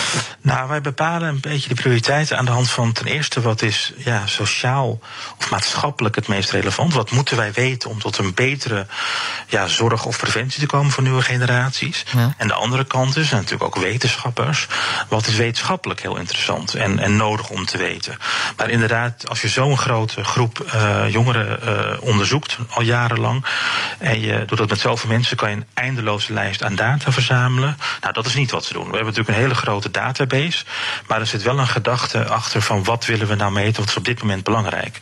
Nou, 0.41 0.69
wij 0.69 0.81
bepalen 0.81 1.29
een 1.29 1.39
beetje 1.39 1.69
de 1.69 1.75
prioriteiten 1.75 2.37
aan 2.37 2.45
de 2.45 2.51
hand 2.51 2.69
van 2.69 2.91
ten 2.91 3.05
eerste 3.05 3.41
wat 3.41 3.61
is 3.61 3.93
ja, 3.97 4.27
sociaal 4.27 4.99
of 5.39 5.49
maatschappelijk 5.49 6.15
het 6.15 6.27
meest 6.27 6.51
relevant. 6.51 6.93
Wat 6.93 7.11
moeten 7.11 7.37
wij 7.37 7.51
weten 7.53 7.89
om 7.89 7.99
tot 7.99 8.17
een 8.17 8.33
betere 8.33 8.85
ja, 9.47 9.67
zorg 9.67 10.05
of 10.05 10.17
preventie 10.17 10.59
te 10.59 10.65
komen 10.65 10.91
voor 10.91 11.03
nieuwe 11.03 11.21
generaties? 11.21 12.05
Ja. 12.15 12.33
En 12.37 12.47
de 12.47 12.53
andere 12.53 12.83
kant 12.83 13.17
is, 13.17 13.31
en 13.31 13.37
natuurlijk 13.37 13.63
ook 13.63 13.83
wetenschappers, 13.83 14.67
wat 15.07 15.27
is 15.27 15.35
wetenschappelijk 15.35 16.01
heel 16.01 16.17
interessant 16.17 16.73
en, 16.73 16.99
en 16.99 17.15
nodig 17.15 17.49
om 17.49 17.65
te 17.65 17.77
weten. 17.77 18.17
Maar 18.57 18.69
inderdaad, 18.69 19.29
als 19.29 19.41
je 19.41 19.47
zo'n 19.47 19.77
grote 19.77 20.23
groep 20.23 20.65
uh, 20.75 21.09
jongeren 21.09 21.59
uh, 21.63 22.01
onderzoekt, 22.01 22.57
al 22.69 22.81
jarenlang, 22.81 23.45
en 23.97 24.19
je 24.19 24.45
doet 24.45 24.57
dat 24.57 24.69
met 24.69 24.79
zoveel 24.79 25.09
mensen, 25.09 25.37
kan 25.37 25.49
je 25.49 25.55
een 25.55 25.65
eindeloze 25.73 26.33
lijst 26.33 26.63
aan 26.63 26.75
data 26.75 27.11
verzamelen. 27.11 27.77
Nou, 28.01 28.13
dat 28.13 28.25
is 28.25 28.35
niet 28.35 28.51
wat 28.51 28.65
ze 28.65 28.73
doen. 28.73 28.89
We 28.89 28.95
hebben 28.95 29.05
natuurlijk 29.05 29.37
een 29.37 29.43
hele 29.43 29.55
grote 29.55 29.91
database. 30.01 30.65
Maar 31.07 31.19
er 31.19 31.27
zit 31.27 31.43
wel 31.43 31.59
een 31.59 31.67
gedachte 31.67 32.25
achter 32.25 32.61
van 32.61 32.83
wat 32.83 33.05
willen 33.05 33.27
we 33.27 33.35
nou 33.35 33.51
meten, 33.51 33.81
wat 33.81 33.89
is 33.89 33.97
op 33.97 34.05
dit 34.05 34.21
moment 34.21 34.43
belangrijk. 34.43 34.97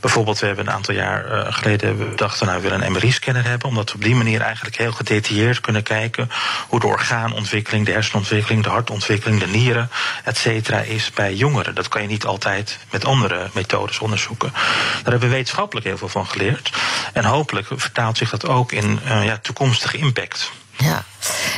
Bijvoorbeeld, 0.00 0.38
we 0.38 0.46
hebben 0.46 0.66
een 0.66 0.72
aantal 0.72 0.94
jaar 0.94 1.32
uh, 1.32 1.52
geleden 1.52 1.98
bedacht, 1.98 2.40
nou, 2.40 2.56
we 2.56 2.68
willen 2.68 2.86
een 2.86 2.92
MRI-scanner 2.92 3.44
hebben, 3.44 3.68
omdat 3.68 3.90
we 3.90 3.96
op 3.96 4.02
die 4.02 4.14
manier 4.14 4.40
eigenlijk 4.40 4.76
heel 4.76 4.92
gedetailleerd 4.92 5.60
kunnen 5.60 5.82
kijken 5.82 6.30
hoe 6.68 6.80
de 6.80 6.86
orgaanontwikkeling, 6.86 7.86
de 7.86 7.92
hersenontwikkeling, 7.92 8.62
de 8.62 8.68
hartontwikkeling, 8.68 9.40
de 9.40 9.46
nieren, 9.46 9.90
et 10.24 10.36
cetera, 10.36 10.78
is 10.78 11.10
bij 11.10 11.34
jongeren. 11.34 11.74
Dat 11.74 11.88
kan 11.88 12.02
je 12.02 12.08
niet 12.08 12.24
altijd 12.24 12.78
met 12.90 13.04
andere 13.04 13.50
methodes 13.52 13.98
onderzoeken. 13.98 14.52
Daar 14.52 15.12
hebben 15.12 15.28
we 15.28 15.34
wetenschappelijk 15.34 15.86
heel 15.86 15.98
veel 15.98 16.08
van 16.08 16.26
geleerd. 16.26 16.70
En 17.12 17.24
hopelijk 17.24 17.66
vertaalt 17.74 18.18
zich 18.18 18.30
dat 18.30 18.46
ook 18.46 18.72
in 18.72 19.00
uh, 19.04 19.24
ja, 19.24 19.38
toekomstige 19.42 19.96
impact. 19.96 20.52
Ja. 20.78 21.04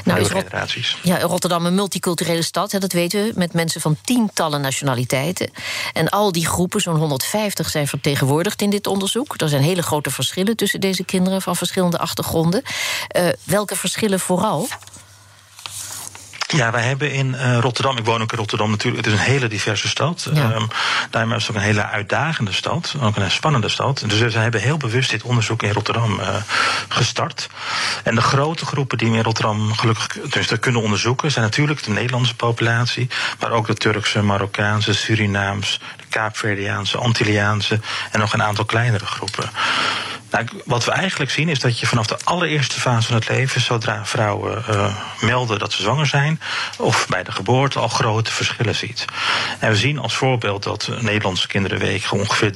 Nou 0.05 0.21
is 0.21 0.97
ja, 1.03 1.21
Rotterdam 1.21 1.67
een 1.67 1.75
multiculturele 1.75 2.43
stad, 2.43 2.73
hè, 2.73 2.79
dat 2.79 2.93
weten 2.93 3.25
we, 3.25 3.33
met 3.35 3.53
mensen 3.53 3.81
van 3.81 3.97
tientallen 4.05 4.61
nationaliteiten. 4.61 5.51
En 5.93 6.09
al 6.09 6.33
die 6.33 6.47
groepen, 6.47 6.81
zo'n 6.81 6.97
150, 6.97 7.71
zijn 7.71 7.89
vertegenwoordigd 7.89 8.63
in 8.63 8.71
dit 8.71 8.87
onderzoek. 8.87 9.35
Er 9.41 9.49
zijn 9.49 9.63
hele 9.63 9.83
grote 9.83 10.11
verschillen 10.11 10.57
tussen 10.57 10.81
deze 10.81 11.05
kinderen 11.05 11.43
van 11.43 11.57
verschillende 11.57 11.99
achtergronden. 11.99 12.63
Uh, 13.17 13.29
welke 13.45 13.77
verschillen 13.77 14.21
vooral? 14.21 14.69
Ja, 16.57 16.71
wij 16.71 16.83
hebben 16.83 17.13
in 17.13 17.35
uh, 17.35 17.59
Rotterdam, 17.59 17.97
ik 17.97 18.05
woon 18.05 18.23
ook 18.23 18.33
in 18.33 18.39
Rotterdam 18.39 18.71
natuurlijk, 18.71 19.05
het 19.05 19.15
is 19.15 19.21
een 19.21 19.27
hele 19.27 19.49
diverse 19.49 19.89
stad. 19.89 20.31
Ja. 20.33 20.53
Um, 20.53 20.69
daarmee 21.11 21.37
is 21.37 21.47
het 21.47 21.51
ook 21.51 21.63
een 21.63 21.69
hele 21.69 21.87
uitdagende 21.87 22.53
stad, 22.53 22.95
ook 23.01 23.17
een 23.17 23.31
spannende 23.31 23.69
stad. 23.69 24.05
Dus 24.07 24.19
we 24.19 24.39
hebben 24.39 24.61
heel 24.61 24.77
bewust 24.77 25.11
dit 25.11 25.23
onderzoek 25.23 25.63
in 25.63 25.73
Rotterdam 25.73 26.21
uh, 26.21 26.29
gestart. 26.89 27.49
En 28.05 28.15
de 28.15 28.21
grote 28.21 28.67
groepen 28.67 28.99
die 28.99 29.11
we 29.11 29.17
in 29.17 29.23
Rotterdam 29.23 29.73
gelukkig 29.73 30.07
dus 30.31 30.59
kunnen 30.61 30.83
onderzoeken, 30.83 31.31
zijn 31.31 31.45
natuurlijk 31.45 31.83
de 31.83 31.91
Nederlandse 31.91 32.35
populatie, 32.35 33.09
maar 33.41 33.51
ook 33.51 33.67
de 33.67 33.75
Turkse, 33.75 34.23
Marokkaanse, 34.23 34.95
Surinaams, 34.95 35.81
de 35.97 36.05
Kaapverdiaanse, 36.09 36.99
Antilliaanse 36.99 37.81
en 38.11 38.21
nog 38.21 38.33
een 38.33 38.43
aantal 38.43 38.65
kleinere 38.65 39.07
groepen. 39.07 39.51
Nou, 40.31 40.47
wat 40.65 40.85
we 40.85 40.91
eigenlijk 40.91 41.31
zien 41.31 41.49
is 41.49 41.61
dat 41.61 41.79
je 41.79 41.87
vanaf 41.87 42.07
de 42.07 42.19
allereerste 42.25 42.81
fase 42.81 43.07
van 43.07 43.17
het 43.17 43.29
leven, 43.29 43.61
zodra 43.61 44.07
vrouwen 44.07 44.65
uh, 44.71 44.95
melden 45.21 45.59
dat 45.59 45.73
ze 45.73 45.83
zwanger 45.83 46.07
zijn, 46.07 46.41
of 46.79 47.07
bij 47.09 47.23
de 47.23 47.33
geboorte 47.33 47.79
al 47.79 47.89
grote 47.89 48.33
verschillen 48.33 48.75
ziet. 48.75 49.05
En 49.59 49.71
we 49.71 49.77
zien 49.77 49.99
als 49.99 50.17
voorbeeld 50.17 50.63
dat 50.63 50.91
Nederlandse 51.01 51.47
kinderen 51.47 51.79
wegen 51.79 52.19
ongeveer 52.19 52.53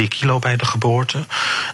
3,3 0.00 0.08
kilo 0.08 0.38
bij 0.38 0.56
de 0.56 0.64
geboorte. 0.64 1.24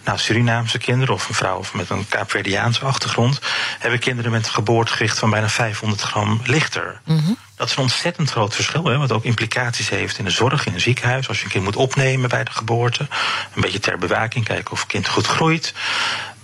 Nou, 0.05 0.17
Surinaamse 0.17 0.77
kinderen 0.77 1.13
of 1.13 1.29
een 1.29 1.35
vrouw 1.35 1.63
met 1.73 1.89
een 1.89 2.07
Kaapverdiaanse 2.07 2.85
achtergrond 2.85 3.39
hebben 3.79 3.99
kinderen 3.99 4.31
met 4.31 4.45
een 4.45 4.53
geboortegewicht 4.53 5.19
van 5.19 5.29
bijna 5.29 5.49
500 5.49 6.01
gram 6.01 6.41
lichter. 6.43 7.01
Mm. 7.05 7.37
Dat 7.61 7.69
is 7.69 7.75
een 7.75 7.81
ontzettend 7.81 8.31
groot 8.31 8.55
verschil, 8.55 8.85
hè, 8.85 8.97
wat 8.97 9.11
ook 9.11 9.23
implicaties 9.23 9.89
heeft 9.89 10.17
in 10.17 10.25
de 10.25 10.31
zorg, 10.31 10.65
in 10.65 10.73
een 10.73 10.81
ziekenhuis. 10.81 11.27
Als 11.27 11.37
je 11.37 11.45
een 11.45 11.51
kind 11.51 11.63
moet 11.63 11.75
opnemen 11.75 12.29
bij 12.29 12.43
de 12.43 12.51
geboorte, 12.51 13.07
een 13.55 13.61
beetje 13.61 13.79
ter 13.79 13.97
bewaking, 13.97 14.45
kijken 14.45 14.71
of 14.71 14.79
het 14.79 14.87
kind 14.87 15.07
goed 15.07 15.27
groeit. 15.27 15.73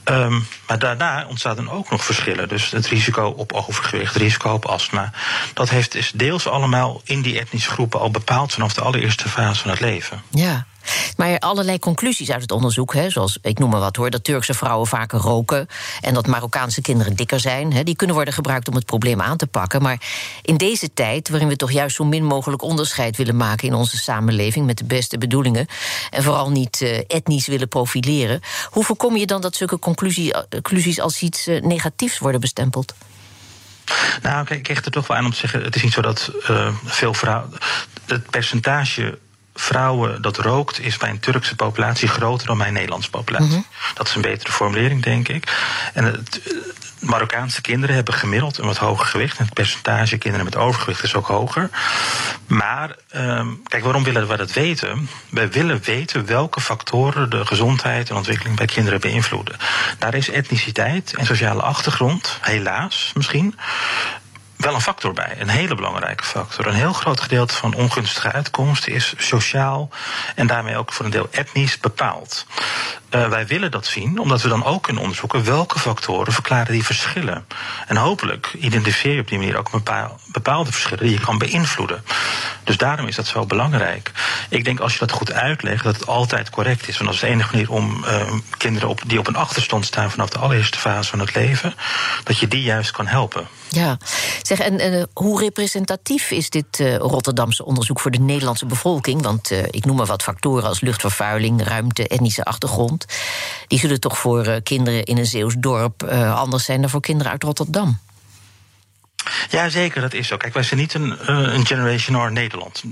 Ehm, 0.04 0.40
maar 0.68 0.80
daarna 0.80 1.26
ontstaan 1.30 1.56
dan 1.56 1.70
ook 1.70 1.90
nog 1.90 2.06
verschillen. 2.06 2.48
Dus 2.48 2.72
het 2.72 2.88
risico 2.88 3.28
op 3.28 3.54
overgewicht, 3.54 4.14
het 4.14 4.22
risico 4.22 4.54
op 4.54 4.66
astma. 4.66 5.12
Dat 5.54 5.70
heeft 5.70 5.96
is 5.96 6.12
deels 6.16 6.48
allemaal 6.48 7.02
in 7.04 7.22
die 7.22 7.40
etnische 7.40 7.70
groepen 7.70 8.00
al 8.00 8.12
bepaald 8.12 8.54
vanaf 8.54 8.74
de 8.74 8.82
allereerste 8.82 9.30
fase 9.30 9.62
van 9.62 9.70
het 9.70 9.80
leven. 9.80 10.22
Ja. 10.30 10.66
Maar 11.18 11.40
allerlei 11.40 11.80
conclusies 11.80 12.32
uit 12.32 12.42
het 12.42 12.52
onderzoek, 12.52 12.94
hè, 12.94 13.10
zoals 13.10 13.38
ik 13.42 13.60
noem 13.60 13.70
maar 13.70 13.80
wat 13.80 13.96
hoor, 13.96 14.10
dat 14.10 14.24
Turkse 14.24 14.54
vrouwen 14.54 14.88
vaker 14.88 15.20
roken 15.20 15.68
en 16.02 16.14
dat 16.14 16.28
Marokkaanse 16.28 16.82
kinderen 16.82 17.16
dikker 17.16 17.40
zijn, 17.40 17.74
hè, 17.74 17.84
die 17.84 17.96
kunnen 17.96 18.16
worden 18.16 18.34
gebruikt 18.34 18.68
om 18.68 18.76
het 18.76 18.86
probleem 18.86 19.22
aan 19.22 19.38
te 19.38 19.48
pakken. 19.48 19.82
Maar 19.82 20.02
in 20.42 20.58
deze 20.58 20.94
tijd, 20.94 21.30
waarin 21.30 21.48
we 21.48 21.56
toch 21.56 21.72
juist 21.72 21.96
zo 21.96 22.06
min 22.06 22.24
mogelijk 22.24 22.62
onderscheid 22.62 23.18
willen 23.18 23.38
maken 23.38 23.68
in 23.68 23.74
onze 23.74 23.98
samenleving 23.98 24.66
met 24.66 24.78
de 24.78 24.86
beste 24.86 25.18
bedoelingen 25.18 25.68
en 26.10 26.24
vooral 26.24 26.52
niet 26.52 26.82
uh, 26.82 27.00
etnisch 27.08 27.48
willen 27.48 27.68
profileren, 27.68 28.42
hoe 28.70 28.84
voorkom 28.84 29.18
je 29.18 29.26
dan 29.26 29.42
dat 29.42 29.56
zulke 29.56 29.80
conclusie, 29.80 30.34
uh, 30.34 30.42
conclusies 30.50 31.00
als 31.00 31.22
iets 31.22 31.48
uh, 31.48 31.62
negatiefs 31.62 32.20
worden 32.20 32.42
bestempeld? 32.42 32.94
Nou, 34.22 34.46
ik 34.50 34.68
hecht 34.68 34.86
er 34.86 34.92
toch 34.92 35.08
wel 35.08 35.18
aan 35.18 35.26
om 35.26 35.32
te 35.32 35.38
zeggen: 35.38 35.64
het 35.64 35.76
is 35.76 35.84
niet 35.84 35.94
zo 35.94 36.02
dat 36.02 36.32
veel 36.86 37.14
vrouwen. 37.14 37.52
Het 38.06 38.30
percentage 38.30 39.20
vrouwen 39.60 40.22
dat 40.22 40.38
rookt 40.38 40.80
is 40.80 40.98
bij 40.98 41.10
een 41.10 41.20
Turkse 41.20 41.56
populatie 41.56 42.08
groter 42.08 42.48
dan 42.48 42.58
bij 42.58 42.68
een 42.68 42.74
Nederlandse 42.74 43.10
populatie. 43.10 43.48
Mm 43.48 43.54
-hmm. 43.54 43.94
Dat 43.94 44.08
is 44.08 44.16
een 44.16 44.22
betere 44.22 44.52
formulering, 44.52 45.04
denk 45.04 45.28
ik. 45.28 45.56
En 45.94 46.04
het, 46.04 46.42
Marokkaanse 47.00 47.62
kinderen 47.62 47.96
hebben 47.96 48.14
gemiddeld 48.14 48.58
een 48.58 48.66
wat 48.66 48.78
hoger 48.78 49.06
gewicht. 49.06 49.38
En 49.38 49.46
het 49.46 49.54
percentage 49.54 50.18
kinderen 50.18 50.46
met 50.46 50.56
overgewicht 50.56 51.04
is 51.04 51.16
ook 51.16 51.28
hoger. 51.28 51.70
Maar, 52.48 52.96
um, 53.16 53.62
kijk, 53.64 53.84
waarom 53.84 54.04
willen 54.04 54.28
we 54.28 54.38
dat 54.38 54.54
weten? 54.54 55.10
Wij 55.30 55.52
willen 55.52 55.82
weten 55.84 56.26
welke 56.26 56.62
factoren 56.62 57.30
de 57.30 57.46
gezondheid 57.46 58.10
en 58.10 58.16
ontwikkeling 58.16 58.58
bij 58.58 58.66
kinderen 58.66 59.00
beïnvloeden. 59.00 59.56
Daar 59.98 60.14
is 60.14 60.30
etniciteit 60.30 61.14
en 61.18 61.26
sociale 61.26 61.62
achtergrond, 61.62 62.38
helaas 62.42 63.12
misschien, 63.16 63.56
wel 64.58 64.74
een 64.74 64.82
factor 64.82 65.14
bij, 65.14 65.36
een 65.40 65.50
hele 65.50 65.76
belangrijke 65.76 66.24
factor. 66.24 66.68
Een 66.68 66.74
heel 66.74 66.94
groot 66.94 67.22
gedeelte 67.22 67.54
van 67.54 67.74
ongunstige 67.74 68.32
uitkomsten 68.32 68.92
is 68.92 69.14
sociaal 69.18 69.90
en 70.36 70.48
daarmee 70.48 70.78
ook 70.78 70.94
voor 70.94 71.06
een 71.06 71.12
deel 71.12 71.28
etnisch 71.32 71.80
bepaald. 71.80 72.46
Uh, 73.12 73.30
wij 73.30 73.48
willen 73.48 73.72
dat 73.72 73.86
zien, 73.86 74.20
omdat 74.20 74.42
we 74.42 74.50
dan 74.50 74.64
ook 74.64 74.84
kunnen 74.84 75.02
onderzoeken 75.02 75.44
welke 75.44 75.80
factoren 75.80 76.34
verklaren 76.34 76.72
die 76.72 76.86
verschillen. 76.86 77.46
En 77.88 77.96
hopelijk 77.96 78.54
identificeer 78.60 79.14
je 79.14 79.22
op 79.22 79.28
die 79.28 79.38
manier 79.38 79.58
ook 79.58 79.70
bepaalde 80.32 80.72
verschillen 80.72 81.04
die 81.04 81.14
je 81.14 81.20
kan 81.20 81.38
beïnvloeden. 81.38 82.04
Dus 82.64 82.78
daarom 82.78 83.08
is 83.08 83.16
dat 83.16 83.28
zo 83.28 83.46
belangrijk. 83.46 84.12
Ik 84.50 84.66
denk 84.66 84.80
als 84.80 84.94
je 84.94 85.00
dat 85.00 85.12
goed 85.12 85.32
uitlegt, 85.32 85.84
dat 85.84 85.96
het 85.96 86.08
altijd 86.08 86.50
correct 86.50 86.88
is. 86.88 86.98
Want 86.98 87.06
dat 87.06 87.14
is 87.14 87.20
de 87.20 87.28
enige 87.28 87.52
manier 87.52 87.72
om 87.72 88.04
uh, 88.06 88.32
kinderen 88.58 88.90
op, 88.90 89.02
die 89.06 89.20
op 89.20 89.28
een 89.28 89.36
achterstand 89.36 89.86
staan 89.86 90.12
vanaf 90.12 90.30
de 90.30 90.38
allereerste 90.40 90.78
fase 90.78 91.10
van 91.10 91.20
het 91.20 91.36
leven, 91.36 91.74
dat 92.24 92.38
je 92.38 92.48
die 92.48 92.62
juist 92.62 92.92
kan 92.92 93.08
helpen. 93.08 93.48
Ja, 93.70 93.98
zeg, 94.42 94.60
en, 94.60 94.94
uh, 94.94 95.04
hoe 95.14 95.40
representatief 95.40 96.32
is 96.32 96.50
dit 96.50 96.98
Rotterdamse 96.98 97.66
onderzoek 97.66 98.00
voor 98.00 98.12
de 98.12 98.20
Nederlandse 98.20 98.66
bevolking? 98.66 99.22
Want 99.22 99.52
ik 99.52 99.86
noem 99.86 99.96
maar 99.96 100.06
wat 100.06 100.24
factoren 100.24 100.64
als 100.64 100.82
luchtvervuiling, 100.82 101.64
ruimte, 101.64 102.08
etnische 102.08 102.44
achtergrond. 102.44 102.97
Die 103.68 103.80
zullen 103.80 104.00
toch 104.00 104.18
voor 104.18 104.62
kinderen 104.62 105.04
in 105.04 105.18
een 105.18 105.26
Zeeuws 105.26 105.56
dorp 105.58 106.04
anders 106.34 106.66
zijn 106.66 106.82
dan 106.82 106.90
voor 106.90 107.02
kinderen 107.02 107.32
uit 107.32 107.44
Rotterdam? 107.44 108.00
Ja, 109.50 109.70
zeker, 109.70 110.02
dat 110.02 110.14
is 110.14 110.28
zo. 110.28 110.38
Kijk, 110.38 110.54
wij 110.54 110.64
zijn 110.64 110.80
niet 110.80 110.94
een, 110.94 111.32
een 111.54 111.66
Generation 111.66 112.26
R 112.26 112.32
Nederland 112.32 112.84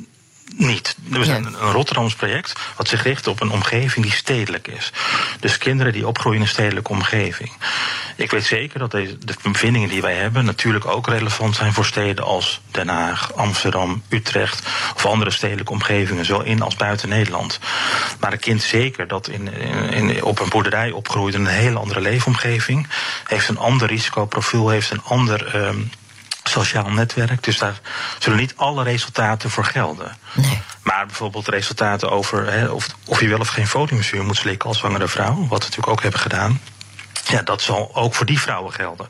niet. 0.58 0.96
We 1.10 1.24
zijn 1.24 1.44
ja. 1.44 1.48
een 1.48 1.72
Rotterdams 1.72 2.16
project 2.16 2.60
wat 2.78 2.88
zich 2.88 3.04
richt 3.04 3.28
op 3.28 3.42
een 3.42 3.52
omgeving 3.52 4.06
die 4.06 4.16
stedelijk 4.16 4.68
is. 4.68 4.92
Dus 5.40 5.58
kinderen 5.58 5.94
die 5.94 6.08
opgroeien 6.08 6.38
in 6.38 6.44
een 6.44 6.52
stedelijke 6.52 6.92
omgeving. 6.92 7.52
Ik 8.16 8.32
weet 8.32 8.46
zeker 8.46 8.80
dat 8.80 8.92
deze, 8.92 9.18
de 9.18 9.36
bevindingen 9.42 9.90
die 9.90 10.02
wij 10.02 10.16
hebben 10.16 10.46
natuurlijk 10.46 10.86
ook 10.86 11.08
relevant 11.08 11.56
zijn 11.56 11.74
voor 11.74 11.86
steden 11.86 12.26
als 12.26 12.62
Den 12.72 12.88
Haag, 12.88 13.34
Amsterdam, 13.34 14.04
Utrecht 14.10 14.68
of 14.96 15.06
andere 15.06 15.32
stedelijke 15.32 15.72
omgevingen, 15.72 16.26
zowel 16.26 16.46
in 16.46 16.62
als 16.62 16.76
buiten 16.76 17.10
Nederland. 17.10 17.60
Maar 18.20 18.34
een 18.34 18.40
kind 18.40 18.62
zeker 18.62 19.08
dat 19.08 19.28
in, 19.28 19.54
in, 19.92 20.24
op 20.24 20.40
een 20.40 20.50
boerderij 20.50 20.92
opgroeit 20.92 21.34
in 21.34 21.40
een 21.40 21.48
hele 21.48 21.80
andere 21.80 22.02
leefomgeving, 22.02 22.88
heeft 23.28 23.48
een 23.48 23.58
ander 23.58 23.88
risicoprofiel, 23.88 24.70
heeft 24.70 24.92
een 24.92 25.04
ander. 25.04 25.56
Um, 25.56 25.92
sociaal 26.50 26.90
netwerk. 26.90 27.44
Dus 27.44 27.58
daar 27.58 27.80
zullen 28.20 28.40
niet 28.40 28.54
alle 28.56 28.84
resultaten 28.84 29.50
voor 29.50 29.66
gelden. 29.66 30.18
Nee. 30.34 30.62
Maar 30.84 31.06
bijvoorbeeld 31.06 31.48
resultaten 31.48 32.12
over 32.12 32.72
of, 32.74 32.88
of 33.06 33.22
je 33.22 33.28
wel 33.28 33.40
of 33.40 33.48
geen 33.48 33.68
foliumzuur 33.68 34.24
moet 34.24 34.36
slikken 34.36 34.70
als 34.70 34.78
zwangere 34.78 35.08
vrouw, 35.08 35.36
wat 35.36 35.48
we 35.48 35.66
natuurlijk 35.66 35.88
ook 35.88 36.02
hebben 36.02 36.20
gedaan. 36.20 36.62
Ja, 37.28 37.42
dat 37.42 37.62
zal 37.62 37.96
ook 37.96 38.16
voor 38.16 38.26
die 38.26 38.40
vrouwen 38.40 38.74
gelden. 38.74 39.10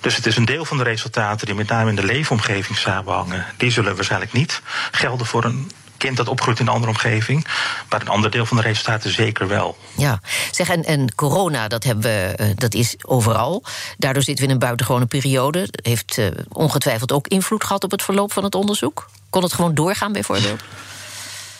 Dus 0.00 0.16
het 0.16 0.26
is 0.26 0.36
een 0.36 0.44
deel 0.44 0.64
van 0.64 0.76
de 0.76 0.82
resultaten 0.82 1.46
die 1.46 1.54
met 1.54 1.68
name 1.68 1.90
in 1.90 1.96
de 1.96 2.04
leefomgeving 2.04 2.78
samenhangen. 2.78 3.46
Die 3.56 3.70
zullen 3.70 3.94
waarschijnlijk 3.94 4.32
niet 4.32 4.62
gelden 4.90 5.26
voor 5.26 5.44
een 5.44 5.70
kind 6.02 6.16
dat 6.16 6.28
opgroeit 6.28 6.58
in 6.58 6.66
een 6.66 6.72
andere 6.72 6.92
omgeving. 6.92 7.46
Maar 7.88 8.00
een 8.00 8.08
ander 8.08 8.30
deel 8.30 8.46
van 8.46 8.56
de 8.56 8.62
resultaten 8.62 9.12
zeker 9.12 9.48
wel. 9.48 9.76
Ja, 9.96 10.20
zeg, 10.50 10.68
en, 10.68 10.84
en 10.84 11.14
corona, 11.14 11.68
dat, 11.68 11.84
hebben 11.84 12.04
we, 12.04 12.52
dat 12.54 12.74
is 12.74 12.94
overal. 13.02 13.64
Daardoor 13.98 14.22
zitten 14.22 14.44
we 14.44 14.50
in 14.50 14.56
een 14.56 14.66
buitengewone 14.66 15.06
periode. 15.06 15.68
Heeft 15.82 16.18
uh, 16.18 16.26
ongetwijfeld 16.48 17.12
ook 17.12 17.28
invloed 17.28 17.64
gehad 17.64 17.84
op 17.84 17.90
het 17.90 18.02
verloop 18.02 18.32
van 18.32 18.44
het 18.44 18.54
onderzoek? 18.54 19.10
Kon 19.30 19.42
het 19.42 19.52
gewoon 19.52 19.74
doorgaan, 19.74 20.12
bijvoorbeeld? 20.12 20.60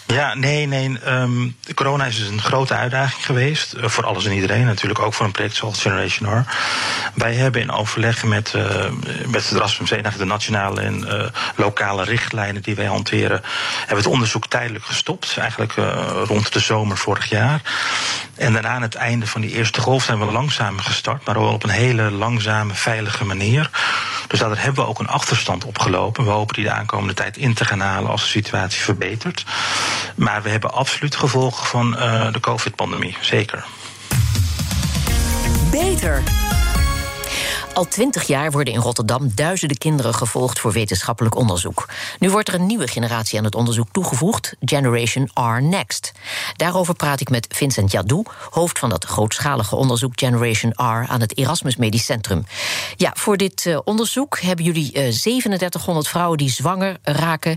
Ja, 0.07 0.35
nee, 0.35 0.67
nee. 0.67 0.99
Um, 1.07 1.57
corona 1.75 2.05
is 2.05 2.17
dus 2.17 2.29
een 2.29 2.43
grote 2.43 2.75
uitdaging 2.75 3.25
geweest. 3.25 3.75
Uh, 3.75 3.89
voor 3.89 4.07
alles 4.07 4.25
en 4.25 4.33
iedereen. 4.33 4.65
Natuurlijk 4.65 5.01
ook 5.01 5.15
voor 5.15 5.27
een 5.27 5.33
project 5.33 5.57
zoals 5.57 5.83
Generation 5.83 6.39
R. 6.39 6.45
Wij 7.15 7.35
hebben 7.35 7.61
in 7.61 7.71
overleg 7.71 8.25
met, 8.25 8.53
uh, 8.57 8.65
met 9.27 9.51
het 9.51 10.19
de 10.19 10.25
nationale 10.25 10.81
en 10.81 11.05
uh, 11.09 11.25
lokale 11.57 12.05
richtlijnen 12.05 12.63
die 12.63 12.75
wij 12.75 12.87
hanteren, 12.87 13.43
hebben 13.79 13.97
het 13.97 14.07
onderzoek 14.07 14.47
tijdelijk 14.47 14.85
gestopt. 14.85 15.37
Eigenlijk 15.39 15.75
rond 16.25 16.53
de 16.53 16.61
zomer 16.61 16.97
vorig 16.97 17.29
jaar. 17.29 17.61
En 18.35 18.53
daarna 18.53 18.69
aan 18.69 18.83
het 18.83 18.95
einde 18.95 19.27
van 19.27 19.41
die 19.41 19.51
eerste 19.51 19.81
golf 19.81 20.05
zijn 20.05 20.19
we 20.19 20.25
langzaam 20.25 20.79
gestart, 20.79 21.25
maar 21.25 21.41
wel 21.41 21.53
op 21.53 21.63
een 21.63 21.71
hele 21.71 22.11
langzame, 22.11 22.75
veilige 22.75 23.25
manier. 23.25 23.71
Dus 24.29 24.39
daar 24.39 24.63
hebben 24.63 24.85
we 24.85 24.91
ook 24.91 24.99
een 24.99 25.09
achterstand 25.09 25.65
opgelopen. 25.65 26.25
We 26.25 26.31
hopen 26.31 26.55
die 26.55 26.65
de 26.65 26.71
aankomende 26.71 27.15
tijd 27.15 27.37
in 27.37 27.55
te 27.55 27.65
gaan 27.65 27.81
halen 27.81 28.11
als 28.11 28.23
de 28.23 28.29
situatie 28.29 28.83
verbetert. 28.83 29.45
Maar 30.17 30.43
we 30.43 30.49
hebben 30.49 30.73
absoluut 30.73 31.17
gevolgen 31.17 31.67
van 31.67 31.97
uh, 31.99 32.33
de 32.33 32.41
COVID-pandemie, 32.41 33.17
zeker. 33.21 33.65
Beter. 35.71 36.23
Al 37.75 37.89
twintig 37.89 38.27
jaar 38.27 38.51
worden 38.51 38.75
in 38.75 38.81
Rotterdam 38.81 39.33
duizenden 39.35 39.79
kinderen 39.79 40.15
gevolgd 40.15 40.61
voor 40.61 40.73
wetenschappelijk 40.73 41.35
onderzoek. 41.35 41.89
Nu 42.19 42.31
wordt 42.31 42.49
er 42.49 42.55
een 42.55 42.67
nieuwe 42.67 42.89
generatie 42.89 43.39
aan 43.39 43.45
het 43.45 43.55
onderzoek 43.55 43.89
toegevoegd, 43.93 44.55
Generation 44.61 45.31
R 45.35 45.63
Next. 45.63 46.13
Daarover 46.57 46.95
praat 46.95 47.21
ik 47.21 47.31
met 47.31 47.47
Vincent 47.51 47.93
Jadou, 47.93 48.25
hoofd 48.51 48.79
van 48.79 48.89
dat 48.89 49.05
grootschalige 49.05 49.77
onderzoek 49.77 50.13
Generation 50.15 50.71
R 50.71 51.09
aan 51.09 51.21
het 51.21 51.37
Erasmus 51.37 51.77
Medisch 51.77 52.05
Centrum. 52.05 52.45
Ja, 52.97 53.11
voor 53.15 53.37
dit 53.37 53.65
uh, 53.65 53.79
onderzoek 53.85 54.41
hebben 54.41 54.65
jullie 54.65 54.87
uh, 54.87 54.93
3700 54.93 56.09
vrouwen 56.09 56.39
die 56.39 56.51
zwanger 56.51 56.99
raken, 57.03 57.57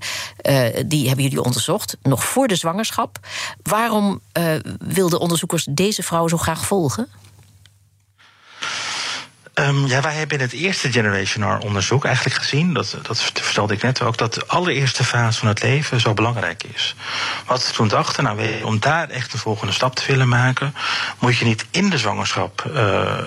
uh, 0.49 0.65
die 0.85 1.07
hebben 1.07 1.23
jullie 1.23 1.43
onderzocht, 1.43 1.97
nog 2.01 2.23
voor 2.23 2.47
de 2.47 2.55
zwangerschap. 2.55 3.19
Waarom 3.63 4.21
wilden 4.77 5.19
onderzoekers 5.19 5.67
deze 5.69 6.03
vrouwen 6.03 6.29
zo 6.29 6.37
graag 6.37 6.65
volgen? 6.65 7.07
Um, 9.59 9.85
ja, 9.85 10.01
wij 10.01 10.13
hebben 10.13 10.37
in 10.37 10.43
het 10.43 10.53
eerste 10.53 10.91
Generation 10.91 11.53
R 11.53 11.57
onderzoek 11.57 12.05
eigenlijk 12.05 12.35
gezien, 12.35 12.73
dat, 12.73 12.97
dat 13.01 13.21
vertelde 13.33 13.73
ik 13.73 13.81
net 13.81 14.01
ook, 14.01 14.17
dat 14.17 14.33
de 14.33 14.45
allereerste 14.47 15.03
fase 15.03 15.39
van 15.39 15.47
het 15.47 15.63
leven 15.63 15.99
zo 15.99 16.13
belangrijk 16.13 16.63
is. 16.73 16.95
Wat 17.45 17.67
we 17.67 17.73
toen 17.73 17.87
dachten, 17.87 18.23
nou, 18.23 18.63
om 18.63 18.79
daar 18.79 19.09
echt 19.09 19.31
de 19.31 19.37
volgende 19.37 19.73
stap 19.73 19.95
te 19.95 20.03
willen 20.07 20.29
maken, 20.29 20.75
moet 21.19 21.37
je 21.37 21.45
niet 21.45 21.65
in 21.71 21.89
de 21.89 21.97
zwangerschap 21.97 22.63
uh, 22.73 23.17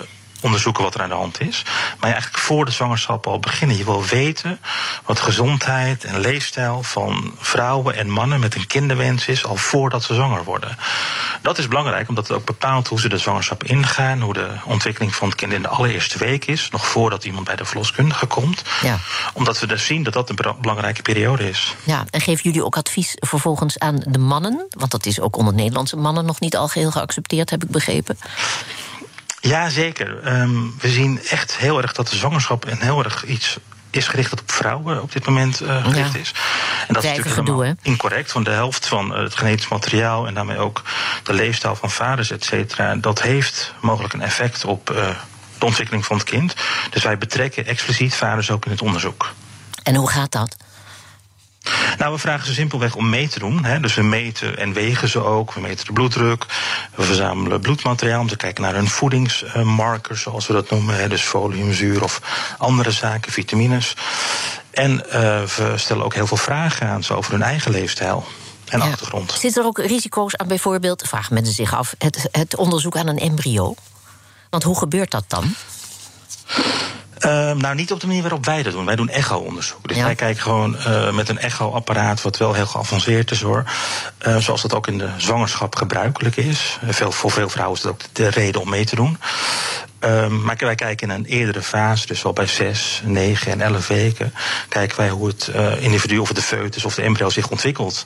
onderzoeken 0.41 0.83
wat 0.83 0.95
er 0.95 1.03
aan 1.03 1.09
de 1.09 1.15
hand 1.15 1.41
is. 1.41 1.63
Maar 1.67 2.09
je 2.09 2.15
eigenlijk 2.15 2.43
voor 2.43 2.65
de 2.65 2.71
zwangerschap 2.71 3.27
al 3.27 3.39
beginnen. 3.39 3.77
Je 3.77 3.85
wil 3.85 4.05
weten 4.05 4.61
wat 5.05 5.21
gezondheid 5.21 6.05
en 6.05 6.21
leefstijl 6.21 6.83
van 6.83 7.35
vrouwen 7.39 7.95
en 7.95 8.11
mannen 8.11 8.41
met 8.41 8.55
een 8.55 8.67
kinderwens 8.67 9.27
is 9.27 9.45
al 9.45 9.57
voordat 9.57 10.03
ze 10.03 10.15
zwanger 10.15 10.45
worden. 10.45 10.77
Dat 11.43 11.59
is 11.59 11.69
belangrijk 11.69 12.09
omdat 12.09 12.29
het 12.29 12.37
ook 12.37 12.45
bepaalt 12.45 12.89
hoe 12.89 13.01
ze 13.01 13.09
de 13.09 13.19
zwangerschap 13.19 13.65
ingaan, 13.65 14.21
hoe 14.21 14.33
de 14.33 14.49
ontwikkeling 14.65 15.15
van 15.15 15.29
het 15.29 15.37
kind 15.37 15.53
in 15.53 15.63
de 15.63 15.69
allereerste 15.69 16.19
week 16.19 16.45
is, 16.45 16.69
nog 16.71 16.87
voordat 16.87 17.25
iemand 17.25 17.45
bij 17.45 17.57
de 17.57 17.65
verloskundige 17.65 18.27
komt. 18.27 18.63
Ja. 18.83 18.99
Omdat 19.33 19.59
we 19.59 19.67
dus 19.67 19.87
zien 19.87 20.03
dat 20.03 20.13
dat 20.13 20.31
een 20.31 20.55
belangrijke 20.61 21.03
periode 21.03 21.49
is. 21.49 21.75
Ja, 21.85 22.05
en 22.11 22.21
geven 22.21 22.43
jullie 22.43 22.65
ook 22.65 22.77
advies 22.77 23.15
vervolgens 23.15 23.79
aan 23.79 24.03
de 24.07 24.19
mannen? 24.19 24.67
Want 24.71 24.91
dat 24.91 25.07
is 25.07 25.21
ook 25.21 25.37
onder 25.37 25.55
Nederlandse 25.55 25.97
mannen 25.97 26.25
nog 26.25 26.41
niet 26.41 26.57
al 26.57 26.69
geheel 26.69 26.91
geaccepteerd, 26.91 27.51
heb 27.51 27.63
ik 27.63 27.71
begrepen. 27.71 28.19
Ja, 29.41 29.69
zeker. 29.69 30.41
Um, 30.41 30.75
we 30.81 30.89
zien 30.89 31.21
echt 31.23 31.57
heel 31.57 31.83
erg 31.83 31.93
dat 31.93 32.09
de 32.09 32.17
zwangerschap 32.17 32.67
een 32.67 32.81
heel 32.81 33.05
erg 33.05 33.25
iets 33.25 33.59
is 33.91 34.09
gericht 34.09 34.31
dat 34.31 34.41
op 34.41 34.53
vrouwen 34.53 35.03
op 35.03 35.13
dit 35.13 35.27
moment 35.27 35.63
uh, 35.63 35.85
gericht 35.85 36.13
ja. 36.13 36.19
is. 36.19 36.33
En 36.87 36.95
dat 36.95 37.05
is 37.05 37.09
natuurlijk 37.09 37.37
gedoe, 37.37 37.77
incorrect, 37.83 38.33
want 38.33 38.45
de 38.45 38.51
helft 38.51 38.87
van 38.87 39.11
het 39.11 39.35
genetisch 39.35 39.69
materiaal 39.69 40.27
en 40.27 40.35
daarmee 40.35 40.59
ook 40.59 40.83
de 41.23 41.33
leefstijl 41.33 41.77
van 41.77 41.91
vaders, 41.91 42.31
et 42.31 42.45
cetera, 42.45 42.95
dat 42.95 43.23
heeft 43.23 43.75
mogelijk 43.81 44.15
een 44.15 44.23
effect 44.23 44.65
op 44.65 44.91
uh, 44.91 45.09
de 45.59 45.65
ontwikkeling 45.65 46.05
van 46.05 46.17
het 46.17 46.27
kind. 46.27 46.55
Dus 46.91 47.03
wij 47.03 47.19
betrekken 47.19 47.67
expliciet 47.67 48.15
vaders 48.15 48.51
ook 48.51 48.65
in 48.65 48.71
het 48.71 48.83
onderzoek. 48.83 49.33
En 49.83 49.95
hoe 49.95 50.11
gaat 50.11 50.33
dat? 50.33 50.57
Nou, 51.99 52.13
we 52.13 52.19
vragen 52.19 52.47
ze 52.47 52.53
simpelweg 52.53 52.95
om 52.95 53.09
mee 53.09 53.29
te 53.29 53.39
doen. 53.39 53.65
Hè. 53.65 53.81
Dus 53.81 53.95
we 53.95 54.03
meten 54.03 54.59
en 54.59 54.73
wegen 54.73 55.09
ze 55.09 55.25
ook. 55.25 55.55
We 55.55 55.61
meten 55.61 55.87
de 55.87 55.93
bloeddruk. 55.93 56.47
We 56.95 57.03
verzamelen 57.03 57.61
bloedmateriaal 57.61 58.21
om 58.21 58.29
te 58.29 58.37
kijken 58.37 58.63
naar 58.63 58.75
hun 58.75 58.89
voedingsmarkers, 58.89 60.23
zoals 60.23 60.47
we 60.47 60.53
dat 60.53 60.71
noemen. 60.71 60.97
Hè. 60.97 61.09
Dus 61.09 61.23
foliumzuur 61.23 62.03
of 62.03 62.21
andere 62.59 62.91
zaken, 62.91 63.33
vitamines. 63.33 63.97
En 64.71 64.93
uh, 65.07 65.13
we 65.43 65.73
stellen 65.75 66.05
ook 66.05 66.15
heel 66.15 66.27
veel 66.27 66.37
vragen 66.37 66.89
aan 66.89 67.05
ze 67.05 67.15
over 67.15 67.33
hun 67.33 67.43
eigen 67.43 67.71
leefstijl. 67.71 68.27
En 68.65 68.79
ja. 68.79 68.85
achtergrond. 68.85 69.33
Zitten 69.33 69.63
er 69.63 69.69
ook 69.69 69.79
risico's 69.79 70.37
aan 70.37 70.49
bijvoorbeeld, 70.49 71.03
vragen 71.07 71.35
mensen 71.35 71.55
zich 71.55 71.75
af, 71.75 71.95
het, 71.99 72.29
het 72.33 72.57
onderzoek 72.57 72.97
aan 72.97 73.07
een 73.07 73.19
embryo? 73.19 73.75
Want 74.51 74.63
hoe 74.63 74.79
gebeurt 74.79 75.11
dat 75.11 75.25
dan? 75.27 75.55
Uh, 77.25 77.53
nou, 77.53 77.75
niet 77.75 77.93
op 77.93 78.01
de 78.01 78.07
manier 78.07 78.23
waarop 78.23 78.45
wij 78.45 78.63
dat 78.63 78.73
doen. 78.73 78.85
Wij 78.85 78.97
doen 78.97 79.09
echo-onderzoek. 79.09 79.89
Dus 79.89 79.97
wij 79.97 80.15
kijken 80.15 80.43
gewoon 80.43 80.77
uh, 80.77 81.13
met 81.13 81.29
een 81.29 81.39
echo-apparaat, 81.39 82.23
wat 82.23 82.37
wel 82.37 82.53
heel 82.53 82.67
geavanceerd 82.67 83.31
is 83.31 83.41
hoor. 83.41 83.65
Uh, 84.27 84.37
zoals 84.37 84.63
dat 84.63 84.75
ook 84.75 84.87
in 84.87 84.99
de 84.99 85.09
zwangerschap 85.17 85.77
gebruikelijk 85.77 86.37
is. 86.37 86.79
Veel, 86.89 87.13
voor 87.13 87.31
veel 87.31 87.49
vrouwen 87.49 87.77
is 87.77 87.83
dat 87.83 87.93
ook 87.93 88.01
de 88.13 88.29
reden 88.29 88.61
om 88.61 88.69
mee 88.69 88.85
te 88.85 88.97
doen. 88.97 89.19
Um, 90.01 90.43
maar 90.43 90.57
wij 90.59 90.75
kijken 90.75 91.09
in 91.09 91.15
een 91.15 91.25
eerdere 91.25 91.63
fase, 91.63 92.07
dus 92.07 92.25
al 92.25 92.33
bij 92.33 92.47
6, 92.47 93.03
9 93.05 93.53
en 93.53 93.61
11 93.61 93.87
weken, 93.87 94.35
kijken 94.69 94.97
wij 94.97 95.09
hoe 95.11 95.27
het 95.27 95.51
uh, 95.55 95.83
individu 95.83 96.19
of 96.19 96.33
de 96.33 96.43
foetus 96.43 96.85
of 96.85 96.95
de 96.95 97.03
embryo 97.03 97.31
zich 97.31 97.51
ontwikkelt. 97.51 98.05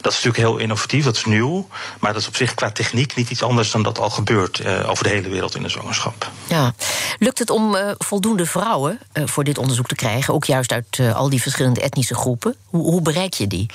Dat 0.00 0.12
is 0.12 0.22
natuurlijk 0.22 0.36
heel 0.36 0.58
innovatief, 0.58 1.04
dat 1.04 1.16
is 1.16 1.24
nieuw, 1.24 1.68
maar 2.00 2.12
dat 2.12 2.22
is 2.22 2.28
op 2.28 2.36
zich 2.36 2.54
qua 2.54 2.70
techniek 2.70 3.14
niet 3.14 3.30
iets 3.30 3.42
anders 3.42 3.70
dan 3.70 3.82
dat 3.82 3.98
al 3.98 4.10
gebeurt 4.10 4.60
uh, 4.60 4.88
over 4.90 5.04
de 5.04 5.10
hele 5.10 5.28
wereld 5.28 5.54
in 5.54 5.62
de 5.62 5.68
zwangerschap. 5.68 6.30
Ja. 6.46 6.74
Lukt 7.18 7.38
het 7.38 7.50
om 7.50 7.74
uh, 7.74 7.90
voldoende 7.98 8.46
vrouwen 8.46 8.98
voor 9.12 9.44
dit 9.44 9.58
onderzoek 9.58 9.86
te 9.86 9.94
krijgen, 9.94 10.34
ook 10.34 10.44
juist 10.44 10.72
uit 10.72 11.00
al 11.14 11.28
die 11.28 11.42
verschillende 11.42 11.80
etnische 11.80 12.14
groepen? 12.14 12.56
Hoe, 12.64 12.82
hoe 12.82 13.02
bereik 13.02 13.34
je 13.34 13.46
die? 13.46 13.70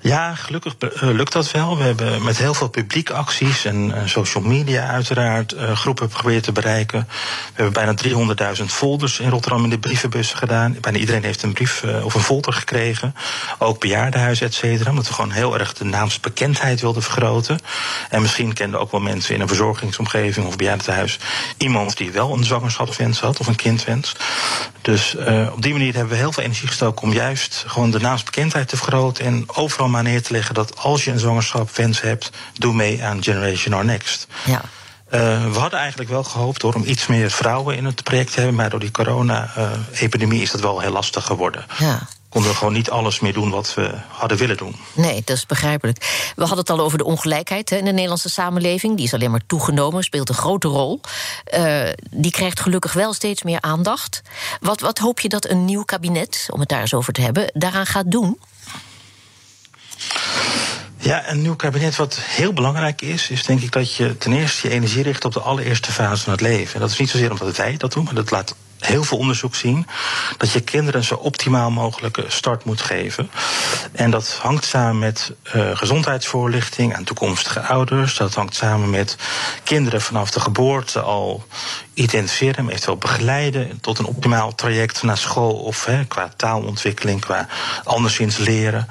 Ja, 0.00 0.34
gelukkig 0.34 0.74
uh, 0.80 0.90
lukt 1.00 1.32
dat 1.32 1.50
wel. 1.50 1.78
We 1.78 1.84
hebben 1.84 2.22
met 2.22 2.38
heel 2.38 2.54
veel 2.54 2.68
publiekacties 2.68 3.64
en 3.64 3.92
social 4.04 4.44
media 4.44 4.86
uiteraard 4.86 5.52
uh, 5.52 5.76
groepen 5.76 6.10
geprobeerd 6.10 6.42
te 6.42 6.52
bereiken. 6.52 7.08
We 7.54 7.62
hebben 7.62 7.72
bijna 7.72 8.54
300.000 8.56 8.64
folders 8.64 9.18
in 9.18 9.28
Rotterdam 9.28 9.64
in 9.64 9.70
de 9.70 9.78
brievenbussen 9.78 10.38
gedaan. 10.38 10.76
Bijna 10.80 10.98
iedereen 10.98 11.24
heeft 11.24 11.42
een 11.42 11.52
brief 11.52 11.84
of 12.02 12.14
een 12.14 12.20
folder 12.20 12.52
gekregen. 12.52 13.14
Ook 13.58 13.80
bejaardenhuizen, 13.80 14.46
et 14.46 14.54
cetera. 14.54 14.90
Omdat 14.90 15.06
we 15.06 15.14
gewoon 15.14 15.30
heel 15.30 15.58
erg 15.58 15.72
de 15.72 15.84
naamsbekendheid 15.84 16.80
wilden 16.80 17.02
vergroten. 17.02 17.58
En 18.10 18.22
misschien 18.22 18.52
kenden 18.52 18.80
ook 18.80 18.90
wel 18.90 19.00
mensen 19.00 19.34
in 19.34 19.40
een 19.40 19.48
verzorgingsomgeving 19.48 20.46
of 20.46 20.56
bejaardenhuis 20.56 21.18
iemand 21.56 21.96
die 21.96 22.10
wel 22.10 22.32
een 22.32 22.44
zwangerschapswens 22.44 23.20
had 23.20 23.40
of 23.40 23.46
een 23.46 23.56
kindwens. 23.56 24.16
Dus 24.82 25.16
op 25.52 25.62
die 25.62 25.72
manier 25.72 25.92
hebben 25.94 26.12
we 26.12 26.18
heel 26.18 26.32
veel 26.32 26.42
energie 26.42 26.68
gestoken 26.68 27.02
om 27.02 27.12
juist 27.12 27.64
gewoon 27.66 27.90
de 27.90 28.00
naamsbekendheid 28.00 28.68
te 28.68 28.76
vergroten 28.76 29.24
en 29.24 29.43
overal 29.46 29.88
maar 29.88 30.02
neer 30.02 30.22
te 30.22 30.32
leggen 30.32 30.54
dat 30.54 30.76
als 30.78 31.04
je 31.04 31.10
een 31.10 31.18
zwangerschap 31.18 31.70
wens 31.76 32.00
hebt, 32.00 32.30
doe 32.54 32.74
mee 32.74 33.04
aan 33.04 33.22
Generation 33.22 33.80
R 33.80 33.84
Next. 33.84 34.26
Ja. 34.44 34.62
Uh, 35.10 35.52
we 35.52 35.58
hadden 35.58 35.78
eigenlijk 35.78 36.10
wel 36.10 36.24
gehoopt 36.24 36.62
hoor, 36.62 36.74
om 36.74 36.84
iets 36.84 37.06
meer 37.06 37.30
vrouwen 37.30 37.76
in 37.76 37.84
het 37.84 38.02
project 38.02 38.32
te 38.32 38.36
hebben, 38.36 38.54
maar 38.54 38.70
door 38.70 38.80
die 38.80 38.90
corona-epidemie 38.90 40.42
is 40.42 40.50
dat 40.50 40.60
wel 40.60 40.80
heel 40.80 40.92
lastig 40.92 41.24
geworden. 41.24 41.66
Ja 41.78 42.08
konden 42.34 42.52
we 42.52 42.58
gewoon 42.58 42.72
niet 42.72 42.90
alles 42.90 43.20
meer 43.20 43.32
doen 43.32 43.50
wat 43.50 43.74
we 43.74 43.94
hadden 44.08 44.38
willen 44.38 44.56
doen. 44.56 44.76
Nee, 44.92 45.22
dat 45.24 45.36
is 45.36 45.46
begrijpelijk. 45.46 46.32
We 46.36 46.40
hadden 46.40 46.58
het 46.58 46.70
al 46.70 46.80
over 46.80 46.98
de 46.98 47.04
ongelijkheid 47.04 47.70
hè, 47.70 47.76
in 47.76 47.84
de 47.84 47.92
Nederlandse 47.92 48.28
samenleving. 48.28 48.96
Die 48.96 49.04
is 49.04 49.14
alleen 49.14 49.30
maar 49.30 49.46
toegenomen, 49.46 50.02
speelt 50.02 50.28
een 50.28 50.34
grote 50.34 50.68
rol. 50.68 51.00
Uh, 51.58 51.88
die 52.10 52.30
krijgt 52.30 52.60
gelukkig 52.60 52.92
wel 52.92 53.12
steeds 53.12 53.42
meer 53.42 53.60
aandacht. 53.60 54.22
Wat, 54.60 54.80
wat 54.80 54.98
hoop 54.98 55.20
je 55.20 55.28
dat 55.28 55.48
een 55.48 55.64
nieuw 55.64 55.82
kabinet, 55.82 56.48
om 56.50 56.60
het 56.60 56.68
daar 56.68 56.80
eens 56.80 56.94
over 56.94 57.12
te 57.12 57.20
hebben, 57.20 57.50
daaraan 57.52 57.86
gaat 57.86 58.10
doen? 58.10 58.38
Ja, 60.98 61.30
een 61.30 61.42
nieuw 61.42 61.56
kabinet 61.56 61.96
wat 61.96 62.18
heel 62.20 62.52
belangrijk 62.52 63.02
is, 63.02 63.30
is 63.30 63.44
denk 63.44 63.60
ik 63.60 63.72
dat 63.72 63.94
je 63.94 64.18
ten 64.18 64.32
eerste 64.32 64.68
je 64.68 64.74
energie 64.74 65.02
richt 65.02 65.24
op 65.24 65.32
de 65.32 65.40
allereerste 65.40 65.92
fase 65.92 66.22
van 66.22 66.32
het 66.32 66.40
leven. 66.40 66.74
En 66.74 66.80
dat 66.80 66.90
is 66.90 66.98
niet 66.98 67.10
zozeer 67.10 67.30
omdat 67.30 67.56
wij 67.56 67.76
dat 67.76 67.92
doen, 67.92 68.04
maar 68.04 68.14
dat 68.14 68.30
laat 68.30 68.54
heel 68.86 69.04
veel 69.04 69.18
onderzoek 69.18 69.54
zien 69.54 69.86
dat 70.36 70.50
je 70.50 70.60
kinderen 70.60 71.04
zo 71.04 71.14
optimaal 71.14 71.70
mogelijke 71.70 72.24
start 72.28 72.64
moet 72.64 72.80
geven. 72.80 73.30
En 73.92 74.10
dat 74.10 74.38
hangt 74.42 74.64
samen 74.64 74.98
met 74.98 75.32
uh, 75.54 75.76
gezondheidsvoorlichting 75.76 76.94
aan 76.96 77.04
toekomstige 77.04 77.60
ouders. 77.60 78.16
Dat 78.16 78.34
hangt 78.34 78.54
samen 78.54 78.90
met 78.90 79.16
kinderen 79.62 80.00
vanaf 80.00 80.30
de 80.30 80.40
geboorte 80.40 81.00
al 81.00 81.44
identificeren, 81.94 82.68
eventueel 82.68 82.96
begeleiden 82.96 83.80
tot 83.80 83.98
een 83.98 84.04
optimaal 84.04 84.54
traject 84.54 85.02
naar 85.02 85.18
school 85.18 85.54
of 85.54 85.84
hè, 85.84 86.04
qua 86.04 86.32
taalontwikkeling, 86.36 87.20
qua 87.20 87.46
anderszins 87.84 88.36
leren 88.36 88.88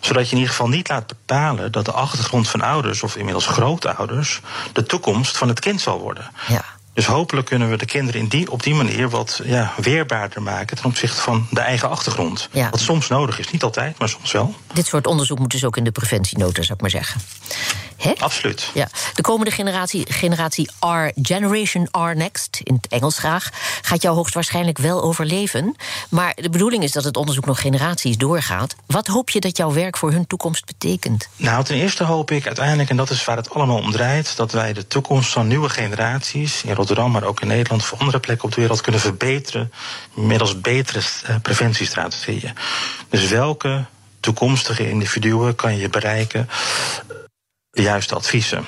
zodat 0.00 0.24
je 0.24 0.30
in 0.30 0.36
ieder 0.36 0.54
geval 0.54 0.68
niet 0.68 0.88
laat 0.88 1.06
bepalen 1.06 1.72
dat 1.72 1.84
de 1.84 1.92
achtergrond 1.92 2.48
van 2.48 2.60
ouders, 2.60 3.02
of 3.02 3.16
inmiddels 3.16 3.46
grootouders, 3.46 4.40
de 4.72 4.82
toekomst 4.82 5.36
van 5.36 5.48
het 5.48 5.60
kind 5.60 5.80
zal 5.80 6.00
worden. 6.00 6.30
Ja. 6.48 6.64
Dus 6.92 7.06
hopelijk 7.06 7.46
kunnen 7.46 7.70
we 7.70 7.76
de 7.76 7.84
kinderen 7.84 8.20
in 8.20 8.28
die, 8.28 8.50
op 8.50 8.62
die 8.62 8.74
manier 8.74 9.08
wat 9.10 9.40
ja, 9.44 9.72
weerbaarder 9.76 10.42
maken 10.42 10.76
ten 10.76 10.84
opzichte 10.84 11.20
van 11.20 11.46
de 11.50 11.60
eigen 11.60 11.90
achtergrond. 11.90 12.48
Ja. 12.52 12.70
Wat 12.70 12.80
soms 12.80 13.08
nodig 13.08 13.38
is, 13.38 13.50
niet 13.50 13.62
altijd, 13.62 13.98
maar 13.98 14.08
soms 14.08 14.32
wel. 14.32 14.54
Dit 14.72 14.86
soort 14.86 15.06
onderzoek 15.06 15.38
moet 15.38 15.50
dus 15.50 15.64
ook 15.64 15.76
in 15.76 15.84
de 15.84 15.90
preventienota, 15.90 16.62
zou 16.62 16.72
ik 16.72 16.80
maar 16.80 16.90
zeggen. 16.90 17.20
He? 18.00 18.12
Absoluut. 18.18 18.70
Ja. 18.74 18.88
De 19.14 19.22
komende 19.22 19.50
generatie, 19.50 20.12
generatie 20.12 20.70
R, 20.80 21.10
Generation 21.22 21.88
R 21.90 22.16
Next, 22.16 22.60
in 22.62 22.74
het 22.74 22.88
Engels 22.88 23.18
graag, 23.18 23.50
gaat 23.82 24.02
jou 24.02 24.16
hoogstwaarschijnlijk 24.16 24.78
wel 24.78 25.02
overleven. 25.02 25.76
Maar 26.08 26.32
de 26.34 26.50
bedoeling 26.50 26.82
is 26.82 26.92
dat 26.92 27.04
het 27.04 27.16
onderzoek 27.16 27.46
nog 27.46 27.60
generaties 27.60 28.16
doorgaat. 28.16 28.76
Wat 28.86 29.06
hoop 29.06 29.30
je 29.30 29.40
dat 29.40 29.56
jouw 29.56 29.72
werk 29.72 29.96
voor 29.96 30.12
hun 30.12 30.26
toekomst 30.26 30.66
betekent? 30.66 31.28
Nou, 31.36 31.64
ten 31.64 31.76
eerste 31.76 32.04
hoop 32.04 32.30
ik 32.30 32.46
uiteindelijk, 32.46 32.90
en 32.90 32.96
dat 32.96 33.10
is 33.10 33.24
waar 33.24 33.36
het 33.36 33.50
allemaal 33.50 33.78
om 33.78 33.90
draait, 33.90 34.36
dat 34.36 34.52
wij 34.52 34.72
de 34.72 34.86
toekomst 34.86 35.32
van 35.32 35.46
nieuwe 35.46 35.68
generaties 35.68 36.62
in 36.62 36.74
Rotterdam, 36.74 37.10
maar 37.10 37.24
ook 37.24 37.40
in 37.40 37.46
Nederland, 37.46 37.84
voor 37.84 37.98
andere 37.98 38.20
plekken 38.20 38.44
op 38.44 38.54
de 38.54 38.60
wereld 38.60 38.80
kunnen 38.80 39.00
verbeteren 39.00 39.72
middels 40.14 40.60
betere 40.60 41.00
eh, 41.24 41.36
preventiestrategieën. 41.42 42.54
Dus 43.08 43.28
welke 43.28 43.84
toekomstige 44.20 44.88
individuen 44.90 45.54
kan 45.54 45.76
je 45.76 45.88
bereiken 45.88 46.48
de 47.70 47.82
juiste 47.82 48.14
adviezen. 48.14 48.66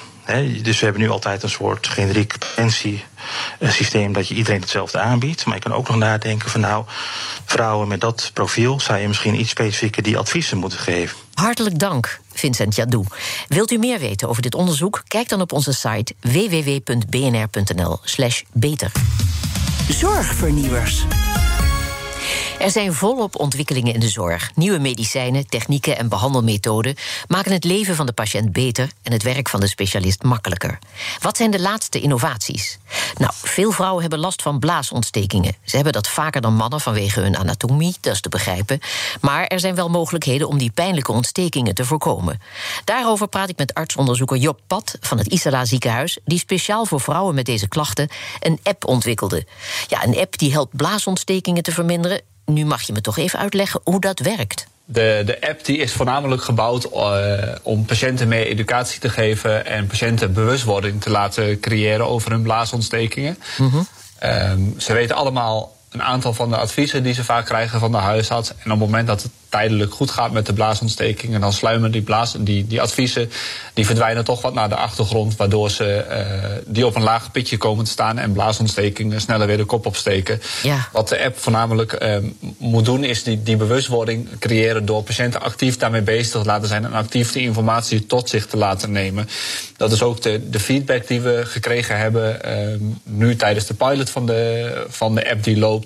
dus 0.63 0.79
we 0.79 0.85
hebben 0.85 1.03
nu 1.03 1.11
altijd 1.11 1.43
een 1.43 1.51
soort 1.51 1.89
generiek 1.89 2.39
preventiesysteem 2.39 4.13
dat 4.13 4.29
je 4.29 4.35
iedereen 4.35 4.61
hetzelfde 4.61 4.99
aanbiedt. 4.99 5.45
Maar 5.45 5.55
je 5.55 5.61
kan 5.61 5.73
ook 5.73 5.89
nog 5.89 5.97
nadenken 5.97 6.51
van 6.51 6.61
nou, 6.61 6.85
vrouwen 7.45 7.89
met 7.89 8.01
dat 8.01 8.31
profiel 8.35 8.81
zou 8.81 8.99
je 8.99 9.09
misschien 9.09 9.41
iets 9.41 9.51
specifieker 9.51 10.03
die 10.03 10.19
adviezen 10.19 10.59
moeten 10.59 10.79
geven. 10.79 11.17
Hartelijk 11.35 11.79
dank, 11.79 12.21
Vincent 12.33 12.75
Jadou. 12.75 13.05
Wilt 13.49 13.71
u 13.71 13.79
meer 13.79 13.99
weten 13.99 14.29
over 14.29 14.43
dit 14.43 14.55
onderzoek? 14.55 15.03
Kijk 15.09 15.29
dan 15.29 15.41
op 15.41 15.53
onze 15.53 15.73
site 15.73 16.15
www.bnr.nl/beter. 16.21 18.93
Zorgvernieuwers. 19.89 21.05
Er 22.63 22.71
zijn 22.71 22.95
volop 22.95 23.41
ontwikkelingen 23.41 23.95
in 23.95 24.01
de 24.01 24.09
zorg. 24.09 24.51
Nieuwe 24.55 24.79
medicijnen, 24.79 25.47
technieken 25.47 25.99
en 25.99 26.09
behandelmethoden 26.09 26.95
maken 27.29 27.53
het 27.53 27.65
leven 27.65 27.97
van 27.97 28.07
de 28.07 28.13
patiënt 28.13 28.53
beter 28.53 28.91
en 29.03 29.13
het 29.13 29.23
werk 29.23 29.49
van 29.49 29.61
de 29.61 29.67
specialist 29.67 30.23
makkelijker. 30.23 30.79
Wat 31.21 31.37
zijn 31.37 31.51
de 31.51 31.61
laatste 31.61 32.01
innovaties? 32.01 32.79
Nou, 33.19 33.33
veel 33.35 33.71
vrouwen 33.71 34.01
hebben 34.01 34.19
last 34.19 34.43
van 34.43 34.59
blaasontstekingen. 34.59 35.57
Ze 35.65 35.75
hebben 35.75 35.93
dat 35.93 36.09
vaker 36.09 36.41
dan 36.41 36.55
mannen 36.55 36.81
vanwege 36.81 37.21
hun 37.21 37.37
anatomie, 37.37 37.97
dat 38.01 38.13
is 38.15 38.21
te 38.21 38.29
begrijpen. 38.29 38.81
Maar 39.21 39.47
er 39.47 39.61
zijn 39.61 39.75
wel 39.75 39.89
mogelijkheden 39.89 40.49
om 40.49 40.59
die 40.59 40.71
pijnlijke 40.71 41.13
ontstekingen 41.13 41.75
te 41.75 41.85
voorkomen. 41.85 42.41
Daarover 42.85 43.29
praat 43.29 43.49
ik 43.49 43.59
met 43.59 43.75
artsonderzoeker 43.75 44.37
Job 44.37 44.61
Pat 44.67 44.97
van 45.01 45.19
het 45.19 45.27
Isala 45.27 45.65
ziekenhuis, 45.65 46.19
die 46.25 46.39
speciaal 46.39 46.87
voor 46.87 47.01
vrouwen 47.01 47.35
met 47.35 47.47
deze 47.47 47.69
klachten 47.69 48.09
een 48.41 48.59
app 48.63 48.87
ontwikkelde. 48.87 49.47
Ja, 49.89 50.05
een 50.05 50.19
app 50.19 50.39
die 50.39 50.53
helpt 50.53 50.77
blaasontstekingen 50.77 51.63
te 51.63 51.73
verminderen 51.73 52.21
nu 52.47 52.65
mag 52.65 52.83
je 52.83 52.93
me 52.93 53.01
toch 53.01 53.19
even 53.19 53.39
uitleggen 53.39 53.81
hoe 53.85 54.01
dat 54.01 54.19
werkt. 54.19 54.67
De, 54.85 55.23
de 55.27 55.49
app 55.49 55.65
die 55.65 55.79
is 55.79 55.93
voornamelijk 55.93 56.43
gebouwd 56.43 56.93
uh, 56.93 57.33
om 57.63 57.85
patiënten 57.85 58.29
meer 58.29 58.47
educatie 58.47 59.01
te 59.01 59.09
geven 59.09 59.67
en 59.67 59.87
patiënten 59.87 60.33
bewustwording 60.33 61.01
te 61.01 61.11
laten 61.11 61.61
creëren 61.61 62.07
over 62.07 62.31
hun 62.31 62.43
blaasontstekingen. 62.43 63.39
Mm 63.59 63.87
um, 64.25 64.75
ze 64.79 64.93
weten 64.93 65.17
allemaal 65.17 65.77
een 65.93 66.03
aantal 66.03 66.33
van 66.33 66.51
de 66.51 66.57
adviezen 66.57 67.03
die 67.03 67.15
ze 67.15 67.25
vaak 67.25 67.47
krijgen 67.47 67.81
van 67.81 67.93
de 67.93 67.99
huisarts. 67.99 68.51
En 68.51 68.57
op 68.65 68.71
het 68.71 68.79
moment 68.79 69.07
dat 69.07 69.23
het 69.23 69.31
tijdelijk 69.53 69.95
goed 69.95 70.11
gaat 70.11 70.33
met 70.33 70.47
de 70.47 70.53
blaasontsteking. 70.53 71.35
En 71.35 71.41
dan 71.41 71.53
sluimen 71.53 71.91
die, 71.91 72.03
blaas, 72.03 72.35
die, 72.39 72.67
die 72.67 72.81
adviezen 72.81 73.31
die 73.75 73.87
verdwijnen 73.87 74.25
toch 74.25 74.43
wat 74.43 74.55
naar 74.55 74.69
de 74.69 74.77
achtergrond. 74.77 75.37
Waardoor 75.37 75.71
ze 75.71 76.05
uh, 76.11 76.73
die 76.75 76.87
op 76.87 76.97
een 76.97 77.03
laag 77.03 77.31
pitje 77.31 77.57
komen 77.57 77.85
te 77.85 77.91
staan 77.91 78.19
en 78.19 78.33
blaasontstekingen 78.33 79.21
sneller 79.21 79.47
weer 79.47 79.57
de 79.57 79.65
kop 79.65 79.87
opsteken. 79.87 80.41
Ja. 80.63 80.89
Wat 80.93 81.09
de 81.09 81.25
app 81.25 81.39
voornamelijk 81.39 82.03
uh, 82.03 82.17
moet 82.59 82.85
doen, 82.85 83.05
is 83.05 83.23
die, 83.23 83.43
die 83.43 83.57
bewustwording 83.57 84.29
creëren 84.39 84.87
door 84.87 85.03
patiënten 85.03 85.43
actief 85.43 85.77
daarmee 85.77 86.03
bezig 86.03 86.41
te 86.41 86.47
laten 86.47 86.69
zijn 86.69 86.85
en 86.85 86.93
actief 86.93 87.33
die 87.33 87.43
informatie 87.43 88.07
tot 88.07 88.29
zich 88.29 88.47
te 88.47 88.57
laten 88.57 88.93
nemen. 88.93 89.29
Dat 89.77 89.93
is 89.93 90.03
ook 90.03 90.23
de, 90.23 90.51
de 90.51 90.61
feedback 90.61 91.07
die 91.07 91.21
we 91.21 91.43
gekregen 91.45 91.99
hebben 91.99 92.39
uh, 92.45 92.89
nu 93.03 93.37
tijdens 93.37 93.67
de 93.67 93.75
pilot 93.75 94.11
van 94.11 94.27
de, 94.27 94.87
van 94.89 95.15
de 95.15 95.31
app 95.31 95.45
die 95.45 95.59
loopt. 95.59 95.82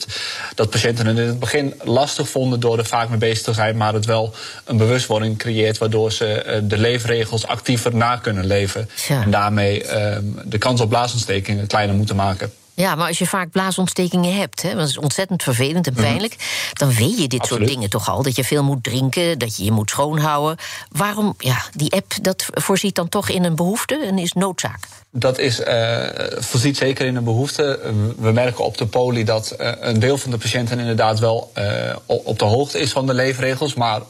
Dat 0.55 0.71
patiënten 0.71 1.07
het 1.07 1.19
in 1.19 1.27
het 1.27 1.39
begin 1.39 1.75
lastig 1.83 2.29
vonden 2.29 2.61
door 2.61 2.79
er 2.79 2.87
vaak 2.87 3.09
mee 3.09 3.19
bezig 3.19 3.43
te 3.43 3.53
zijn, 3.53 3.77
maar 3.77 3.95
het 3.95 4.05
wel 4.05 4.35
een 4.65 4.77
bewustwording 4.77 5.39
creëert 5.39 5.79
waardoor 5.79 6.13
ze 6.13 6.45
uh, 6.47 6.69
de 6.69 6.79
leefregels 6.79 7.47
actiever 7.47 7.95
na 7.95 8.17
kunnen 8.17 8.47
leven. 8.47 8.91
Ja. 9.09 9.23
En 9.23 9.31
daarmee 9.31 9.85
uh, 9.85 10.17
de 10.45 10.59
kans 10.59 10.81
op 10.81 10.89
blaasontstekingen 10.89 11.67
kleiner 11.67 11.97
moeten 11.97 12.17
maken. 12.17 12.53
Ja, 12.77 12.95
maar 12.95 13.07
als 13.09 13.19
je 13.19 13.27
vaak 13.27 13.51
blaasontstekingen 13.51 14.37
hebt, 14.37 14.63
hè, 14.63 14.75
dat 14.75 14.89
is 14.89 14.99
ontzettend 14.99 15.43
vervelend 15.43 15.87
en 15.87 15.93
mhm. 15.93 16.03
pijnlijk, 16.03 16.33
mm 16.33 16.41
-hmm. 16.41 16.71
dan 16.73 16.93
weet 16.95 17.19
je 17.19 17.29
dit 17.29 17.47
soort 17.47 17.67
dingen 17.67 17.91
toch 17.91 18.09
al. 18.09 18.23
Dat 18.23 18.37
je 18.37 18.45
veel 18.45 18.65
moet 18.65 18.83
drinken, 18.83 19.39
dat 19.39 19.57
je 19.57 19.65
je 19.65 19.73
moet 19.73 19.91
schoonhouden. 19.91 20.57
Waarom, 20.89 21.35
ja, 21.39 21.63
die 21.73 21.93
app, 21.93 22.13
dat 22.23 22.47
voorziet 22.53 22.95
dan 22.95 23.09
toch 23.09 23.29
in 23.29 23.45
een 23.45 23.57
behoefte 23.57 24.05
en 24.07 24.19
is 24.19 24.33
noodzaak? 24.33 24.79
Dat 25.19 25.39
is, 25.39 25.61
uh, 25.61 26.07
voorziet 26.39 26.77
zeker 26.77 27.07
in 27.07 27.17
een 27.17 27.25
behoefte. 27.25 27.79
We 28.19 28.33
merken 28.33 28.65
op 28.65 28.79
de 28.79 28.87
poli 28.87 29.25
dat 29.25 29.57
uh, 29.61 29.71
een 29.81 29.99
deel 29.99 30.19
van 30.19 30.31
de 30.31 30.39
patiënten 30.39 30.79
inderdaad 30.79 31.19
wel 31.19 31.53
uh, 31.59 31.65
op 32.07 32.39
de 32.39 32.45
hoogte 32.45 32.79
is 32.79 32.93
van 32.93 33.07
de 33.07 33.15
leefregels, 33.15 33.75
maar 33.75 34.01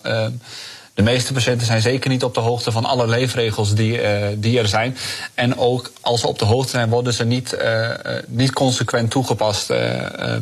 de 0.95 1.03
meeste 1.03 1.33
patiënten 1.33 1.67
zijn 1.67 1.81
zeker 1.81 2.11
niet 2.11 2.25
op 2.25 2.35
de 2.35 2.41
hoogte 2.41 2.73
van 2.73 2.85
alle 2.85 3.07
leefregels 3.07 3.75
die, 3.75 4.01
die 4.39 4.59
er 4.59 4.69
zijn. 4.69 4.97
En 5.35 5.59
ook 5.59 5.93
als 6.01 6.21
ze 6.21 6.27
op 6.27 6.39
de 6.39 6.45
hoogte 6.45 6.71
zijn, 6.71 6.89
worden 6.89 7.13
ze 7.13 7.25
niet, 7.25 7.57
niet 8.27 8.53
consequent 8.53 9.11
toegepast 9.11 9.69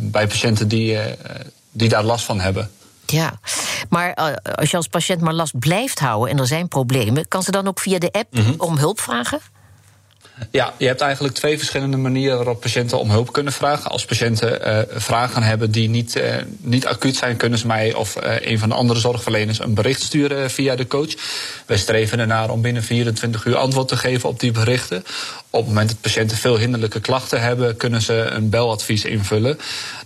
bij 0.01 0.27
patiënten 0.27 0.69
die, 0.69 0.99
die 1.71 1.89
daar 1.89 2.05
last 2.05 2.25
van 2.25 2.41
hebben. 2.41 2.71
Ja, 3.07 3.39
maar 3.89 4.15
als 4.55 4.71
je 4.71 4.77
als 4.77 4.89
patiënt 4.89 5.21
maar 5.21 5.35
last 5.35 5.59
blijft 5.59 5.99
houden 5.99 6.31
en 6.31 6.39
er 6.39 6.47
zijn 6.47 6.69
problemen, 6.69 7.29
kan 7.29 7.43
ze 7.43 7.51
dan 7.51 7.69
ook 7.69 7.81
via 7.81 7.99
de 7.99 8.13
app 8.13 8.35
mm 8.35 8.45
-hmm. 8.45 8.55
om 8.59 8.77
hulp 8.77 9.01
vragen? 9.01 9.41
Ja, 10.51 10.75
je 10.77 10.87
hebt 10.87 11.01
eigenlijk 11.01 11.35
twee 11.35 11.59
verschillende 11.59 11.97
manieren 11.97 12.37
waarop 12.37 12.61
patiënten 12.61 12.99
om 12.99 13.11
hulp 13.11 13.33
kunnen 13.33 13.53
vragen. 13.53 13.91
Als 13.91 14.05
patiënten 14.05 14.69
uh, 14.69 14.79
vragen 14.89 15.43
hebben 15.43 15.71
die 15.71 15.89
niet, 15.89 16.17
uh, 16.17 16.35
niet 16.59 16.87
acuut 16.87 17.17
zijn, 17.17 17.37
kunnen 17.37 17.59
ze 17.59 17.67
mij 17.67 17.95
of 17.95 18.17
uh, 18.17 18.37
een 18.41 18.59
van 18.59 18.69
de 18.69 18.75
andere 18.75 19.01
zorgverleners 19.01 19.59
een 19.59 19.75
bericht 19.75 20.03
sturen 20.03 20.51
via 20.51 20.77
de 20.77 20.87
coach. 20.87 21.15
Wij 21.67 21.77
streven 21.77 22.19
ernaar 22.19 22.51
om 22.51 22.63
binnen 22.63 22.83
24 22.83 23.45
uur 23.45 23.57
antwoord 23.57 23.89
te 23.89 23.97
geven 23.97 24.29
op 24.29 24.41
die 24.41 24.53
berichten. 24.53 25.05
Op 25.51 25.61
het 25.61 25.69
moment 25.69 25.89
dat 25.89 26.01
patiënten 26.01 26.37
veel 26.37 26.59
hinderlijke 26.59 27.01
klachten 27.01 27.41
hebben, 27.41 27.77
kunnen 27.77 28.03
ze 28.03 28.15
een 28.15 28.51
beladvies 28.51 29.05
invullen. 29.05 29.59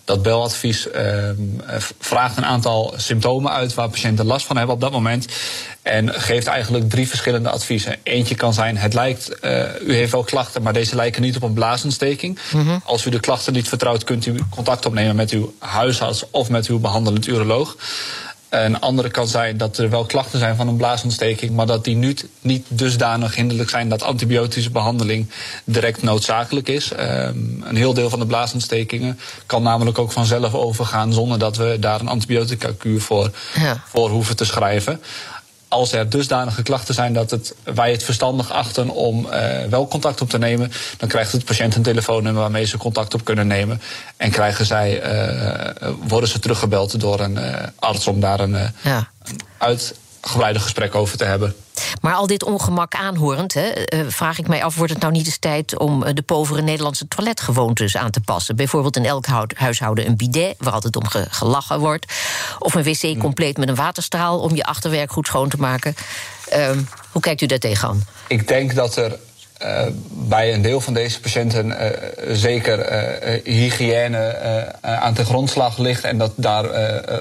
Dat 0.04 0.22
beladvies 0.22 0.90
ehm, 0.90 1.42
vraagt 1.98 2.36
een 2.36 2.44
aantal 2.44 2.94
symptomen 2.96 3.52
uit 3.52 3.74
waar 3.74 3.88
patiënten 3.88 4.26
last 4.26 4.46
van 4.46 4.56
hebben 4.56 4.74
op 4.74 4.80
dat 4.80 4.92
moment. 4.92 5.26
En 5.88 6.14
geeft 6.14 6.46
eigenlijk 6.46 6.90
drie 6.90 7.08
verschillende 7.08 7.50
adviezen. 7.50 7.96
Eentje 8.02 8.34
kan 8.34 8.54
zijn: 8.54 8.76
het 8.76 8.94
lijkt, 8.94 9.30
uh, 9.42 9.62
u 9.86 9.94
heeft 9.94 10.12
wel 10.12 10.24
klachten, 10.24 10.62
maar 10.62 10.72
deze 10.72 10.96
lijken 10.96 11.22
niet 11.22 11.36
op 11.36 11.42
een 11.42 11.52
blaasontsteking. 11.52 12.38
Mm 12.52 12.66
-hmm. 12.66 12.80
Als 12.84 13.04
u 13.04 13.10
de 13.10 13.20
klachten 13.20 13.52
niet 13.52 13.68
vertrouwt, 13.68 14.04
kunt 14.04 14.26
u 14.26 14.34
contact 14.50 14.86
opnemen 14.86 15.16
met 15.16 15.30
uw 15.30 15.54
huisarts 15.58 16.24
of 16.30 16.50
met 16.50 16.66
uw 16.66 16.78
behandelend 16.78 17.26
uroloog. 17.26 17.76
Een 18.48 18.80
andere 18.80 19.10
kan 19.10 19.28
zijn 19.28 19.56
dat 19.56 19.78
er 19.78 19.90
wel 19.90 20.04
klachten 20.04 20.38
zijn 20.38 20.56
van 20.56 20.68
een 20.68 20.76
blaasontsteking, 20.76 21.50
maar 21.50 21.66
dat 21.66 21.84
die 21.84 21.96
niet, 21.96 22.26
niet 22.40 22.66
dusdanig 22.68 23.34
hinderlijk 23.34 23.70
zijn 23.70 23.88
dat 23.88 24.02
antibiotische 24.02 24.70
behandeling 24.70 25.30
direct 25.64 26.02
noodzakelijk 26.02 26.68
is. 26.68 26.92
Um, 26.92 27.62
een 27.64 27.76
heel 27.76 27.94
deel 27.94 28.10
van 28.10 28.18
de 28.18 28.26
blaasontstekingen 28.26 29.18
kan 29.46 29.62
namelijk 29.62 29.98
ook 29.98 30.12
vanzelf 30.12 30.54
overgaan 30.54 31.12
zonder 31.12 31.38
dat 31.38 31.56
we 31.56 31.76
daar 31.80 32.00
een 32.00 32.08
antibiotica-kuur 32.08 33.00
voor, 33.00 33.30
ja. 33.54 33.82
voor 33.86 34.10
hoeven 34.10 34.36
te 34.36 34.44
schrijven 34.44 35.00
als 35.68 35.92
er 35.92 36.10
dusdanige 36.10 36.62
klachten 36.62 36.94
zijn 36.94 37.12
dat 37.12 37.30
het, 37.30 37.54
wij 37.64 37.90
het 37.90 38.02
verstandig 38.02 38.52
achten 38.52 38.90
om 38.90 39.26
uh, 39.26 39.64
wel 39.64 39.88
contact 39.88 40.20
op 40.20 40.28
te 40.28 40.38
nemen, 40.38 40.72
dan 40.96 41.08
krijgt 41.08 41.32
het 41.32 41.44
patiënt 41.44 41.76
een 41.76 41.82
telefoonnummer 41.82 42.42
waarmee 42.42 42.64
ze 42.64 42.76
contact 42.76 43.14
op 43.14 43.24
kunnen 43.24 43.46
nemen. 43.46 43.80
En 44.16 44.30
krijgen 44.30 44.66
zij, 44.66 45.02
uh, 45.82 45.90
worden 46.06 46.28
ze 46.28 46.38
teruggebeld 46.38 47.00
door 47.00 47.20
een 47.20 47.36
uh, 47.36 47.54
arts 47.78 48.06
om 48.06 48.20
daar 48.20 48.40
een, 48.40 48.72
ja. 48.82 49.08
een 49.22 49.40
uitgebreide 49.58 50.60
gesprek 50.60 50.94
over 50.94 51.16
te 51.16 51.24
hebben. 51.24 51.54
Maar 52.00 52.14
al 52.14 52.26
dit 52.26 52.44
ongemak 52.44 52.94
aanhorend, 52.94 53.54
hè, 53.54 53.94
uh, 53.94 54.04
vraag 54.08 54.38
ik 54.38 54.48
mij 54.48 54.64
af: 54.64 54.74
wordt 54.74 54.92
het 54.92 55.00
nou 55.00 55.12
niet 55.12 55.26
eens 55.26 55.38
tijd 55.38 55.78
om 55.78 56.02
uh, 56.02 56.10
de 56.14 56.22
povere 56.22 56.62
Nederlandse 56.62 57.08
toiletgewoontes 57.08 57.96
aan 57.96 58.10
te 58.10 58.20
passen? 58.20 58.56
Bijvoorbeeld 58.56 58.96
in 58.96 59.04
elk 59.04 59.26
huishouden 59.54 60.06
een 60.06 60.16
bidet, 60.16 60.54
waar 60.58 60.72
altijd 60.72 60.96
om 60.96 61.06
ge 61.06 61.26
gelachen 61.30 61.78
wordt. 61.80 62.12
Of 62.58 62.74
een 62.74 62.82
wc 62.82 63.00
hmm. 63.00 63.20
compleet 63.20 63.56
met 63.56 63.68
een 63.68 63.74
waterstraal 63.74 64.40
om 64.40 64.54
je 64.54 64.64
achterwerk 64.64 65.12
goed 65.12 65.26
schoon 65.26 65.48
te 65.48 65.56
maken. 65.56 65.94
Uh, 66.56 66.70
hoe 67.12 67.22
kijkt 67.22 67.40
u 67.40 67.46
daar 67.46 67.58
tegenaan? 67.58 68.06
Ik 68.26 68.48
denk 68.48 68.74
dat 68.74 68.96
er 68.96 69.18
uh, 69.62 69.82
bij 70.10 70.54
een 70.54 70.62
deel 70.62 70.80
van 70.80 70.94
deze 70.94 71.20
patiënten 71.20 71.66
uh, 71.66 71.86
zeker 72.34 72.92
uh, 72.92 73.44
hygiëne 73.44 74.36
aan 74.80 75.14
de 75.14 75.24
grondslag 75.24 75.78
ligt 75.78 76.04
en 76.04 76.18
dat 76.18 76.32
daar 76.36 76.64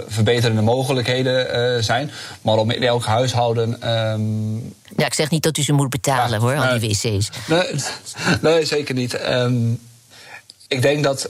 verbeterende 0.07 0.61
mogelijkheden 0.61 1.83
zijn. 1.83 2.11
Maar 2.41 2.57
om 2.57 2.71
in 2.71 2.83
elk 2.83 3.05
huishouden. 3.05 3.89
Um... 4.11 4.73
Ja, 4.97 5.05
ik 5.05 5.13
zeg 5.13 5.29
niet 5.29 5.43
dat 5.43 5.57
u 5.57 5.63
ze 5.63 5.73
moet 5.73 5.89
betalen 5.89 6.39
ja, 6.39 6.45
hoor, 6.45 6.55
al 6.55 6.79
die 6.79 6.89
wc's. 6.89 7.29
Nee, 7.47 7.73
nee 8.41 8.65
zeker 8.65 8.95
niet. 8.95 9.19
Um, 9.29 9.79
ik 10.67 10.81
denk 10.81 11.03
dat 11.03 11.29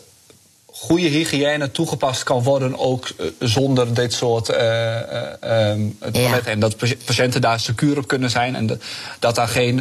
goede 0.79 1.07
hygiëne 1.07 1.71
toegepast 1.71 2.23
kan 2.23 2.43
worden, 2.43 2.77
ook 2.77 3.09
uh, 3.19 3.27
zonder 3.39 3.93
dit 3.93 4.13
soort 4.13 4.49
uh, 4.49 4.57
uh, 4.57 5.69
um, 5.69 5.97
toiletten. 5.99 6.41
Ja. 6.45 6.51
En 6.51 6.59
dat 6.59 6.75
patiënten 7.05 7.41
daar 7.41 7.59
secuur 7.59 7.97
op 7.97 8.07
kunnen 8.07 8.29
zijn 8.29 8.55
en 8.55 8.67
de, 8.67 8.77
dat 9.19 9.35
daar 9.35 9.47
geen. 9.47 9.79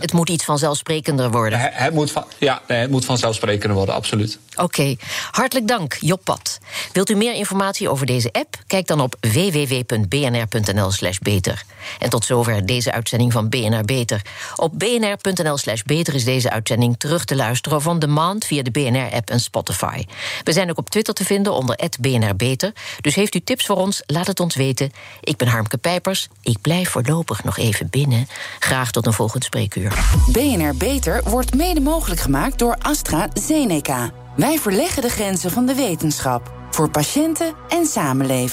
het 0.00 0.12
moet 0.12 0.28
iets 0.28 0.44
vanzelfsprekender 0.44 1.30
worden. 1.30 1.58
Het, 1.58 1.72
het 1.74 1.94
moet 1.94 2.10
van, 2.10 2.24
ja, 2.38 2.62
nee, 2.66 2.78
het 2.78 2.90
moet 2.90 3.04
vanzelfsprekender 3.04 3.76
worden, 3.76 3.94
absoluut. 3.94 4.38
Oké, 4.52 4.62
okay. 4.62 4.98
hartelijk 5.30 5.68
dank, 5.68 5.96
Job 6.00 6.20
Pat. 6.24 6.58
Wilt 6.92 7.10
u 7.10 7.14
meer 7.14 7.34
informatie 7.34 7.88
over 7.88 8.06
deze 8.06 8.32
app? 8.32 8.56
Kijk 8.66 8.86
dan 8.86 9.00
op 9.00 9.16
www.bnr.nl/slash 9.20 11.18
beter. 11.18 11.62
En 11.98 12.10
tot 12.10 12.24
zover 12.24 12.66
deze 12.66 12.92
uitzending 12.92 13.32
van 13.32 13.48
BNR 13.48 13.84
Beter. 13.84 14.22
Op 14.56 14.78
bnr.nl/slash 14.78 15.82
beter 15.82 16.14
is 16.14 16.24
deze 16.24 16.50
uitzending 16.50 16.98
terug 16.98 17.24
te 17.24 17.36
luisteren 17.36 17.82
van 17.82 17.98
demand 17.98 18.44
via 18.44 18.62
de 18.62 18.70
BNR-app 18.70 19.30
en 19.30 19.40
Spotify. 19.40 20.04
We 20.44 20.52
zijn 20.52 20.70
ook 20.70 20.78
op 20.78 20.90
Twitter 20.90 21.14
te 21.14 21.24
vinden 21.24 21.52
onder 21.52 21.88
BNR 22.00 22.36
Beter. 22.36 22.72
Dus 23.00 23.14
heeft 23.14 23.34
u 23.34 23.40
tips 23.40 23.66
voor 23.66 23.76
ons, 23.76 24.02
laat 24.06 24.26
het 24.26 24.40
ons 24.40 24.54
weten. 24.54 24.92
Ik 25.20 25.36
ben 25.36 25.48
Harmke 25.48 25.76
Pijpers. 25.76 26.28
Ik 26.42 26.60
blijf 26.60 26.90
voorlopig 26.90 27.44
nog 27.44 27.58
even 27.58 27.88
binnen. 27.90 28.28
Graag 28.58 28.90
tot 28.90 29.06
een 29.06 29.12
volgend 29.12 29.44
spreekuur. 29.44 29.92
BNR 30.32 30.76
Beter 30.76 31.22
wordt 31.24 31.54
mede 31.54 31.80
mogelijk 31.80 32.20
gemaakt 32.20 32.58
door 32.58 32.76
AstraZeneca. 32.78 34.10
Wij 34.36 34.58
verleggen 34.58 35.02
de 35.02 35.08
grenzen 35.08 35.50
van 35.50 35.66
de 35.66 35.74
wetenschap. 35.74 36.52
Voor 36.70 36.90
patiënten 36.90 37.54
en 37.68 37.86
samenleving. 37.86 38.48